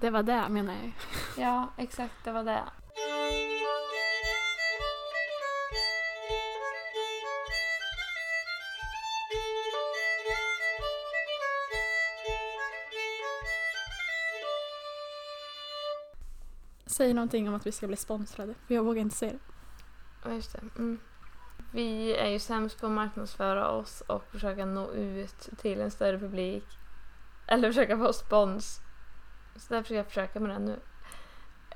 Det 0.00 0.10
var 0.10 0.22
det 0.22 0.48
menar 0.48 0.74
jag. 0.74 0.92
Ja, 1.36 1.68
exakt. 1.76 2.14
Det 2.24 2.32
var 2.32 2.44
det. 2.44 2.62
Säg 16.86 17.14
någonting 17.14 17.48
om 17.48 17.54
att 17.54 17.66
vi 17.66 17.72
ska 17.72 17.86
bli 17.86 17.96
sponsrade. 17.96 18.54
För 18.66 18.74
jag 18.74 18.82
vågar 18.84 19.00
inte 19.00 19.16
säga 19.16 19.32
det. 19.32 19.38
Ja, 20.24 20.30
just 20.32 20.52
det. 20.52 20.60
Mm. 20.78 20.98
Vi 21.72 22.16
är 22.16 22.28
ju 22.28 22.38
sämst 22.38 22.80
på 22.80 22.86
att 22.86 22.92
marknadsföra 22.92 23.68
oss 23.70 24.00
och 24.00 24.24
försöka 24.30 24.66
nå 24.66 24.92
ut 24.92 25.48
till 25.58 25.80
en 25.80 25.90
större 25.90 26.18
publik. 26.18 26.64
Eller 27.46 27.68
försöka 27.68 27.98
få 27.98 28.12
spons. 28.12 28.80
Så 29.56 29.74
därför 29.74 29.84
ska 29.84 29.94
jag 29.94 30.06
försöka 30.06 30.40
med 30.40 30.50
det 30.50 30.58
nu. 30.58 30.80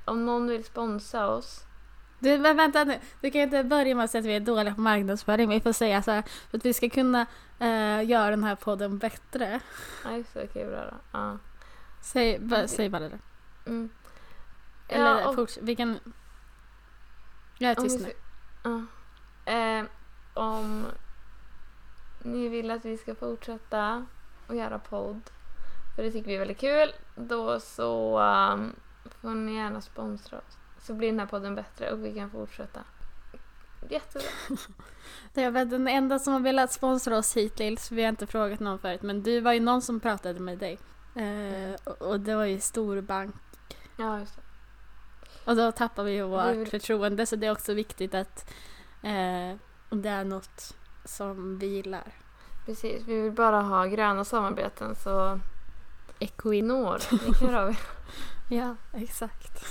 Om 0.05 0.27
någon 0.27 0.47
vill 0.49 0.65
sponsra 0.65 1.29
oss. 1.29 1.65
Du, 2.19 2.39
men 2.39 2.57
vänta 2.57 2.85
nu. 2.85 2.99
Du 3.21 3.31
kan 3.31 3.41
inte 3.41 3.65
börja 3.65 3.95
med 3.95 4.05
att 4.05 4.11
säga 4.11 4.21
att 4.21 4.27
vi 4.27 4.37
är 4.37 4.41
dåliga 4.41 4.75
på 4.75 4.81
marknadsföring. 4.81 5.49
Vi 5.49 5.61
får 5.61 5.73
säga 5.73 6.03
så 6.03 6.11
här. 6.11 6.23
För 6.51 6.59
att 6.59 6.65
vi 6.65 6.73
ska 6.75 6.89
kunna 6.91 7.27
eh, 7.59 8.03
göra 8.05 8.31
den 8.31 8.45
här 8.45 8.55
podden 8.55 8.99
bättre. 8.99 9.61
Ja, 10.05 10.17
just 10.17 10.35
det. 10.35 10.45
Okej, 10.45 10.67
bra 10.67 10.85
då. 10.85 10.95
Ja. 11.13 11.39
Säg, 12.03 12.39
bara, 12.39 12.69
säg 12.69 12.89
bara 12.89 13.09
det. 13.09 13.19
Mm. 13.67 13.89
Eller 14.89 15.21
Ja, 15.21 15.29
och- 15.29 15.35
forts- 15.37 15.59
Vi 15.63 15.77
kan... 15.77 15.99
Jag 17.59 17.71
är 17.71 17.75
tyst 17.75 18.01
nu. 18.01 18.13
Eh, 19.45 19.85
om 20.35 20.87
ni 22.23 22.49
vill 22.49 22.71
att 22.71 22.85
vi 22.85 22.97
ska 22.97 23.15
fortsätta 23.15 24.07
att 24.47 24.57
göra 24.57 24.79
podd, 24.79 25.21
för 25.97 26.03
det 26.03 26.11
tycker 26.11 26.27
vi 26.29 26.35
är 26.35 26.39
väldigt 26.39 26.59
kul, 26.59 26.93
då 27.15 27.61
så 27.61 28.21
um, 28.21 28.73
får 29.21 29.31
ni 29.31 29.55
gärna 29.55 29.81
sponsra 29.81 30.39
oss. 30.39 30.59
Så 30.79 30.95
blir 30.95 31.09
den 31.09 31.21
här 31.21 31.27
podden 31.27 31.55
bättre 31.55 31.93
och 31.93 32.05
vi 32.05 32.15
kan 32.15 32.31
fortsätta. 32.31 32.81
Jättebra. 33.91 34.29
Är 35.35 35.51
väl 35.51 35.69
den 35.69 35.89
enda 35.89 36.19
som 36.19 36.33
har 36.33 36.41
velat 36.41 36.73
sponsra 36.73 37.19
oss 37.19 37.37
hittills. 37.37 37.91
Vi 37.91 38.03
har 38.03 38.09
inte 38.09 38.27
frågat 38.27 38.61
någon 38.61 38.79
förut. 38.79 39.03
Men 39.03 39.23
du 39.23 39.41
var 39.41 39.53
ju 39.53 39.61
någon 39.61 39.83
som 39.83 40.01
pratade 40.01 40.41
med 40.41 40.59
dig. 40.59 40.79
Eh, 41.15 41.75
och, 41.85 42.03
och 42.03 42.21
det 42.21 42.35
var 42.35 42.45
ju 42.45 42.61
storbank. 42.61 43.35
Ja, 43.97 44.21
just 44.21 44.37
det. 44.37 44.43
Och 45.49 45.57
då 45.57 45.73
tappar 45.73 46.05
vi 46.05 46.13
ju 46.13 46.23
vårt 46.23 46.55
vill- 46.57 46.67
förtroende. 46.71 47.27
Så 47.27 47.37
det 47.37 47.47
är 47.47 47.53
också 47.53 47.75
viktigt 47.75 48.15
att 48.15 48.51
eh, 49.03 49.57
det 49.91 50.09
är 50.09 50.25
något 50.25 50.75
som 51.05 51.59
vi 51.59 51.67
gillar. 51.67 52.13
Precis, 52.67 53.03
vi 53.07 53.21
vill 53.23 53.33
bara 53.33 53.61
ha 53.61 53.87
gröna 53.87 54.25
samarbeten 54.25 54.95
så 54.95 55.41
Equin. 56.19 56.67
når. 56.69 57.01
Vi 57.27 57.33
kan 57.35 57.49
höra 57.49 57.63
av. 57.63 57.77
Ja, 58.51 58.77
exakt. 58.93 59.65